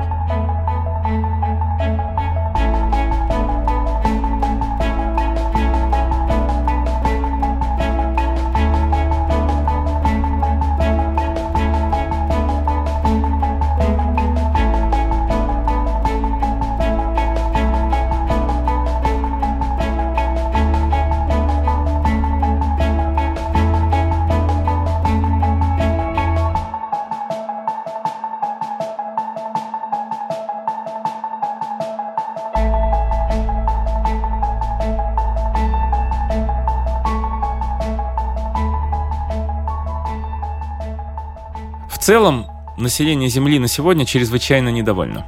Целом, 42.09 42.47
население 42.75 43.29
Земли 43.29 43.59
на 43.59 43.67
сегодня 43.67 44.03
чрезвычайно 44.03 44.69
недовольно. 44.69 45.27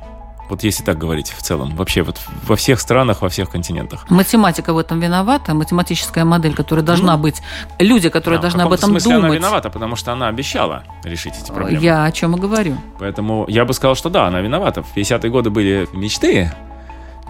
Вот 0.50 0.63
если 0.63 0.84
так 0.84 0.98
говорить 0.98 1.30
в 1.30 1.39
целом. 1.44 1.76
Вообще 1.76 2.02
вот 2.02 2.20
во 2.48 2.56
всех 2.56 2.80
странах, 2.80 3.22
во 3.22 3.30
всех 3.30 3.52
континентах. 3.52 4.10
Математика 4.10 4.74
в 4.74 4.80
этом 4.80 5.00
виновата? 5.00 5.54
Математическая 5.54 6.26
модель, 6.26 6.56
которая 6.56 6.84
должна 6.84 7.17
ну, 7.17 7.22
быть... 7.22 7.44
Люди, 7.78 8.10
которые 8.10 8.39
да, 8.39 8.50
должны 8.50 8.62
об 8.63 8.74
этом 8.74 8.89
смысле 8.89 9.12
думать. 9.12 9.30
она 9.30 9.36
виновата, 9.36 9.70
потому 9.70 9.96
что 9.96 10.12
она 10.12 10.28
обещала 10.28 10.84
решить 11.04 11.36
эти 11.39 11.52
проблемы. 11.52 11.84
Я 11.84 12.06
о 12.06 12.12
чем 12.12 12.36
и 12.36 12.39
говорю. 12.39 12.76
Поэтому 12.98 13.46
я 13.48 13.63
бы 13.63 13.76
сказал, 13.76 13.94
что 13.94 14.10
да, 14.10 14.26
она 14.26 14.41
виновата. 14.41 14.82
В 14.82 14.98
50-е 14.98 15.30
годы 15.30 15.52
были 15.52 15.88
мечты, 15.94 16.52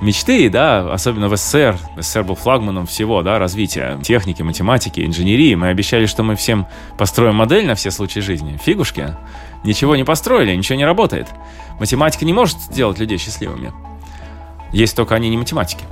мечты, 0.02 0.50
да, 0.50 0.92
особенно 0.92 1.30
в 1.30 1.38
СССР. 1.38 1.78
СССР 1.98 2.24
был 2.24 2.36
флагманом 2.36 2.86
всего, 2.86 3.22
да, 3.22 3.40
развития 3.40 4.00
техники, 4.04 4.42
математики, 4.42 5.06
инженерии. 5.06 5.56
Мы 5.56 5.70
обещали, 5.70 6.06
что 6.06 6.24
мы 6.24 6.36
всем 6.36 6.68
построим 6.98 7.36
модель 7.36 7.66
на 7.66 7.76
все 7.76 7.92
случаи 7.92 8.20
жизни. 8.20 8.60
Фигушки. 8.62 9.16
Ничего 9.64 9.96
не 9.96 10.04
построили, 10.04 10.56
ничего 10.56 10.78
не 10.78 10.86
работает. 10.86 11.28
Математика 11.80 12.26
не 12.26 12.34
может 12.34 12.60
сделать 12.60 13.00
людей 13.00 13.18
счастливыми. 13.18 13.72
Есть 14.72 14.96
только 14.96 15.16
они 15.16 15.30
не 15.30 15.38
математики. 15.38 15.86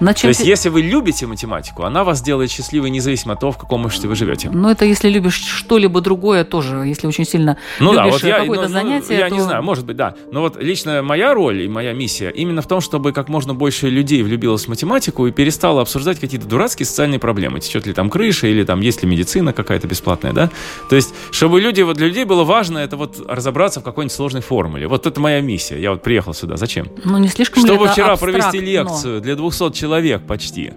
На 0.00 0.14
чем 0.14 0.22
То 0.22 0.28
есть, 0.28 0.40
ты... 0.40 0.46
если 0.46 0.68
вы 0.68 0.82
любите 0.82 1.26
математику, 1.26 1.82
она 1.82 2.04
вас 2.04 2.22
делает 2.22 2.50
счастливой 2.50 2.90
независимо 2.90 3.34
от 3.34 3.40
того, 3.40 3.52
в 3.52 3.58
каком 3.58 3.84
обществе 3.84 4.08
вы 4.08 4.14
живете. 4.14 4.50
Ну, 4.50 4.68
это 4.70 4.84
если 4.84 5.08
любишь 5.08 5.34
что-либо 5.34 6.00
другое 6.00 6.44
тоже, 6.44 6.76
если 6.86 7.06
очень 7.06 7.24
сильно 7.24 7.56
ну, 7.80 7.92
любишь 7.92 8.04
да, 8.04 8.10
вот 8.10 8.22
я, 8.22 8.38
какое-то 8.40 8.62
ну, 8.62 8.68
ну 8.68 8.74
занятие. 8.74 9.06
Ну, 9.08 9.14
я 9.14 9.28
то... 9.28 9.34
не 9.34 9.40
знаю, 9.40 9.62
может 9.62 9.86
быть, 9.86 9.96
да. 9.96 10.14
Но 10.30 10.40
вот 10.40 10.60
лично 10.62 11.02
моя 11.02 11.34
роль 11.34 11.62
и 11.62 11.68
моя 11.68 11.92
миссия 11.92 12.30
именно 12.30 12.62
в 12.62 12.68
том, 12.68 12.80
чтобы 12.80 13.12
как 13.12 13.28
можно 13.28 13.54
больше 13.54 13.88
людей 13.88 14.22
влюбилось 14.22 14.66
в 14.66 14.68
математику 14.68 15.26
и 15.26 15.32
перестало 15.32 15.82
обсуждать 15.82 16.20
какие-то 16.20 16.46
дурацкие 16.46 16.86
социальные 16.86 17.18
проблемы. 17.18 17.60
Течет 17.60 17.86
ли 17.86 17.92
там 17.92 18.10
крыша 18.10 18.46
или 18.46 18.64
там 18.64 18.80
есть 18.80 19.02
ли 19.02 19.08
медицина 19.08 19.52
какая-то 19.52 19.86
бесплатная, 19.86 20.32
да? 20.32 20.50
То 20.88 20.96
есть, 20.96 21.14
чтобы 21.30 21.60
люди, 21.60 21.82
вот 21.82 21.96
для 21.96 22.06
людей 22.06 22.24
было 22.24 22.44
важно 22.44 22.78
это 22.78 22.96
вот 22.96 23.20
разобраться 23.28 23.80
в 23.80 23.82
какой-нибудь 23.82 24.14
сложной 24.14 24.42
формуле. 24.42 24.86
Вот 24.86 25.06
это 25.06 25.20
моя 25.20 25.40
миссия. 25.40 25.80
Я 25.80 25.90
вот 25.90 26.02
приехал 26.02 26.34
сюда. 26.34 26.56
Зачем? 26.56 26.88
Ну, 27.04 27.18
не 27.18 27.28
слишком 27.28 27.64
Чтобы 27.64 27.88
вчера 27.88 28.16
провести 28.16 28.60
лекцию 28.60 29.20
для 29.20 29.36
200 29.36 29.72
человек 29.88 30.22
почти. 30.26 30.72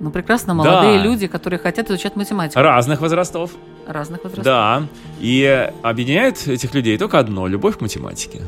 Ну, 0.00 0.10
прекрасно, 0.10 0.54
молодые 0.54 0.98
да. 0.98 1.04
люди, 1.04 1.26
которые 1.26 1.58
хотят 1.58 1.90
изучать 1.90 2.16
математику. 2.16 2.58
Разных 2.58 3.02
возрастов. 3.02 3.50
Разных 3.86 4.24
возрастов. 4.24 4.44
Да. 4.44 4.82
И 5.20 5.70
объединяет 5.82 6.48
этих 6.48 6.74
людей 6.74 6.96
только 6.96 7.18
одно– 7.18 7.46
любовь 7.48 7.76
к 7.76 7.82
математике. 7.82 8.40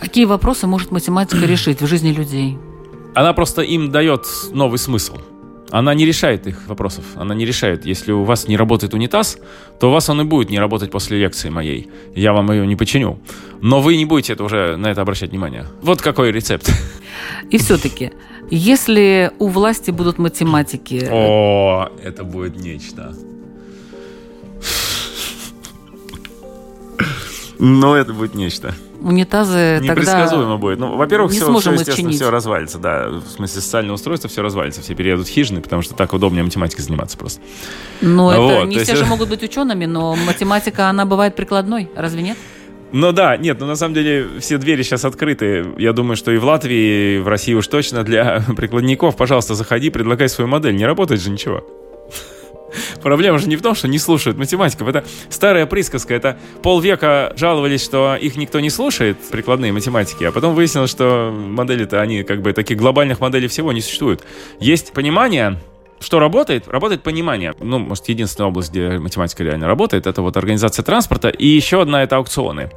Какие 0.00 0.24
вопросы 0.24 0.66
может 0.66 0.90
математика 0.90 1.46
решить 1.46 1.82
в 1.82 1.86
жизни 1.86 2.10
людей? 2.10 2.56
Она 3.14 3.34
просто 3.34 3.60
им 3.60 3.90
дает 3.90 4.26
новый 4.52 4.78
смысл. 4.78 5.18
Она 5.70 5.92
не 5.92 6.06
решает 6.06 6.46
их 6.46 6.66
вопросов. 6.66 7.04
Она 7.14 7.34
не 7.34 7.44
решает. 7.44 7.84
Если 7.84 8.12
у 8.12 8.24
вас 8.24 8.48
не 8.48 8.56
работает 8.56 8.94
унитаз, 8.94 9.36
то 9.78 9.90
у 9.90 9.92
вас 9.92 10.08
он 10.08 10.22
и 10.22 10.24
будет 10.24 10.48
не 10.48 10.58
работать 10.58 10.90
после 10.90 11.18
лекции 11.18 11.50
моей. 11.50 11.90
Я 12.14 12.32
вам 12.32 12.50
ее 12.50 12.66
не 12.66 12.76
починю. 12.76 13.18
Но 13.60 13.82
вы 13.82 13.98
не 13.98 14.06
будете 14.06 14.32
это 14.32 14.44
уже 14.44 14.76
на 14.76 14.86
это 14.86 15.02
обращать 15.02 15.30
внимание. 15.30 15.66
Вот 15.82 16.00
какой 16.00 16.32
рецепт. 16.32 16.72
И 17.50 17.58
все-таки, 17.58 18.12
если 18.50 19.32
у 19.38 19.48
власти 19.48 19.90
будут 19.90 20.18
математики... 20.18 21.08
О, 21.10 21.90
это 22.02 22.24
будет 22.24 22.56
нечто. 22.56 23.14
Но 27.58 27.96
это 27.96 28.12
будет 28.12 28.34
нечто. 28.34 28.74
Унитазы 29.00 29.78
Непредсказуемо 29.80 30.44
тогда 30.44 30.56
будет. 30.56 30.78
Ну, 30.78 30.96
во-первых, 30.96 31.30
все, 31.30 31.44
все, 31.58 31.72
естественно, 31.72 31.96
чинить. 31.96 32.16
все 32.16 32.30
развалится, 32.30 32.78
да. 32.78 33.08
В 33.08 33.28
смысле, 33.28 33.60
социальное 33.60 33.94
устройство 33.94 34.28
все 34.28 34.42
развалится. 34.42 34.80
Все 34.80 34.94
переедут 34.94 35.26
в 35.26 35.30
хижины, 35.30 35.60
потому 35.60 35.82
что 35.82 35.94
так 35.94 36.12
удобнее 36.12 36.42
математикой 36.42 36.84
заниматься 36.84 37.16
просто. 37.16 37.40
Ну, 38.00 38.24
вот, 38.24 38.50
это 38.50 38.64
не 38.64 38.78
все 38.78 38.92
есть... 38.92 39.04
же 39.04 39.06
могут 39.10 39.28
быть 39.28 39.42
учеными, 39.42 39.86
но 39.86 40.16
математика, 40.16 40.88
она 40.88 41.04
бывает 41.04 41.36
прикладной, 41.36 41.90
разве 41.94 42.22
нет? 42.22 42.38
Ну 42.92 43.12
да, 43.12 43.36
нет, 43.36 43.60
ну 43.60 43.66
на 43.66 43.76
самом 43.76 43.94
деле 43.94 44.26
все 44.40 44.56
двери 44.58 44.82
сейчас 44.82 45.04
открыты. 45.04 45.66
Я 45.78 45.92
думаю, 45.92 46.16
что 46.16 46.32
и 46.32 46.38
в 46.38 46.44
Латвии, 46.44 47.16
и 47.16 47.18
в 47.18 47.28
России 47.28 47.54
уж 47.54 47.66
точно 47.66 48.02
для 48.02 48.42
прикладников. 48.56 49.16
Пожалуйста, 49.16 49.54
заходи, 49.54 49.90
предлагай 49.90 50.28
свою 50.28 50.48
модель. 50.48 50.74
Не 50.74 50.86
работает 50.86 51.20
же 51.20 51.30
ничего. 51.30 51.64
Проблема 53.02 53.38
же 53.38 53.48
не 53.48 53.56
в 53.56 53.62
том, 53.62 53.74
что 53.74 53.88
не 53.88 53.98
слушают 53.98 54.38
математиков. 54.38 54.88
Это 54.88 55.04
старая 55.28 55.66
присказка. 55.66 56.14
Это 56.14 56.38
полвека 56.62 57.34
жаловались, 57.36 57.84
что 57.84 58.16
их 58.16 58.36
никто 58.36 58.60
не 58.60 58.70
слушает, 58.70 59.18
прикладные 59.30 59.72
математики, 59.72 60.24
а 60.24 60.32
потом 60.32 60.54
выяснилось, 60.54 60.90
что 60.90 61.30
модели-то, 61.30 62.00
они 62.00 62.22
как 62.22 62.40
бы 62.40 62.54
таких 62.54 62.78
глобальных 62.78 63.20
моделей 63.20 63.48
всего 63.48 63.72
не 63.72 63.82
существует. 63.82 64.24
Есть 64.60 64.92
понимание, 64.92 65.58
что 66.00 66.20
работает? 66.20 66.68
Работает 66.68 67.02
понимание. 67.02 67.54
Ну, 67.58 67.78
может, 67.78 68.08
единственная 68.08 68.48
область, 68.48 68.70
где 68.70 68.98
математика 68.98 69.42
реально 69.42 69.66
работает, 69.66 70.06
это 70.06 70.22
вот 70.22 70.36
организация 70.36 70.82
транспорта. 70.82 71.28
И 71.28 71.46
еще 71.46 71.82
одна— 71.82 72.02
это 72.04 72.16
аукционы. 72.16 72.70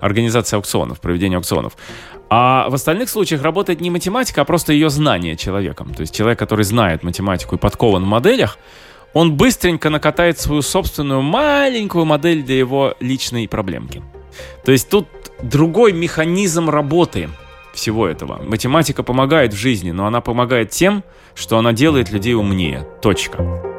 Организация 0.00 0.58
аукционов, 0.58 1.00
проведение 1.00 1.36
аукционов. 1.36 1.76
А 2.28 2.68
в 2.68 2.74
остальных 2.74 3.08
случаях 3.08 3.42
работает 3.42 3.80
не 3.80 3.90
математика, 3.90 4.42
а 4.42 4.44
просто 4.44 4.72
ее 4.72 4.90
знание 4.90 5.36
человеком. 5.36 5.94
То 5.94 6.02
есть 6.02 6.14
человек, 6.14 6.38
который 6.38 6.64
знает 6.64 7.02
математику 7.02 7.56
и 7.56 7.58
подкован 7.58 8.04
в 8.04 8.06
моделях, 8.06 8.58
он 9.14 9.36
быстренько 9.36 9.88
накатает 9.88 10.38
свою 10.38 10.60
собственную 10.60 11.22
маленькую 11.22 12.04
модель 12.04 12.42
для 12.42 12.58
его 12.58 12.94
личной 13.00 13.48
проблемки. 13.48 14.02
То 14.64 14.72
есть 14.72 14.90
тут 14.90 15.06
другой 15.40 15.92
механизм 15.92 16.68
работы— 16.68 17.30
всего 17.76 18.08
этого. 18.08 18.42
Математика 18.42 19.02
помогает 19.02 19.52
в 19.52 19.56
жизни, 19.56 19.92
но 19.92 20.06
она 20.06 20.20
помогает 20.20 20.70
тем, 20.70 21.04
что 21.36 21.58
она 21.58 21.72
делает 21.72 22.10
людей 22.10 22.34
умнее. 22.34 22.84
Точка. 23.00 23.75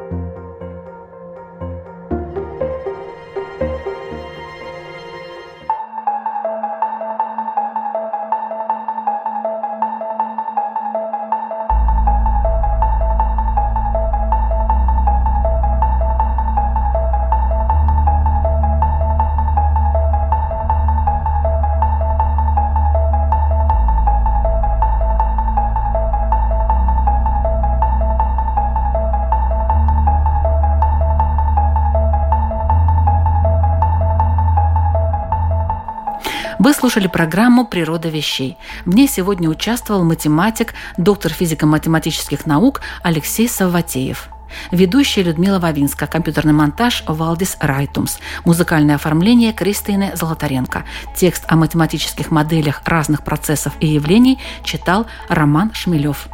Вы 36.58 36.74
слушали 36.74 37.06
программу 37.06 37.64
«Природа 37.64 38.08
вещей». 38.08 38.58
В 38.84 38.92
ней 38.94 39.06
сегодня 39.06 39.48
участвовал 39.48 40.02
математик, 40.02 40.74
доктор 40.96 41.32
физико-математических 41.32 42.46
наук 42.46 42.80
Алексей 43.02 43.48
Савватеев. 43.48 44.28
Ведущая 44.72 45.22
Людмила 45.22 45.60
Вавинска, 45.60 46.08
компьютерный 46.08 46.54
монтаж 46.54 47.04
Валдис 47.06 47.56
Райтумс, 47.60 48.18
музыкальное 48.44 48.96
оформление 48.96 49.52
Кристины 49.52 50.10
Золотаренко. 50.14 50.84
Текст 51.14 51.44
о 51.46 51.54
математических 51.54 52.32
моделях 52.32 52.82
разных 52.84 53.22
процессов 53.22 53.74
и 53.78 53.86
явлений 53.86 54.40
читал 54.64 55.06
Роман 55.28 55.72
Шмелев. 55.74 56.28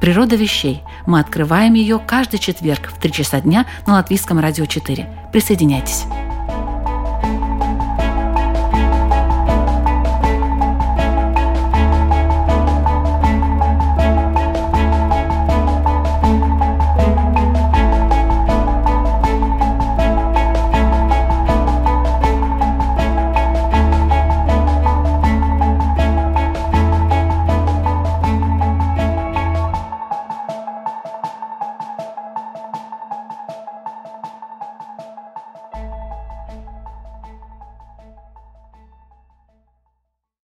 Природа 0.00 0.34
вещей. 0.34 0.82
Мы 1.06 1.20
открываем 1.20 1.74
ее 1.74 2.00
каждый 2.04 2.40
четверг 2.40 2.90
в 2.92 3.00
3 3.00 3.12
часа 3.12 3.40
дня 3.40 3.66
на 3.86 3.94
Латвийском 3.94 4.40
радио 4.40 4.66
4. 4.66 5.30
Присоединяйтесь. 5.30 6.04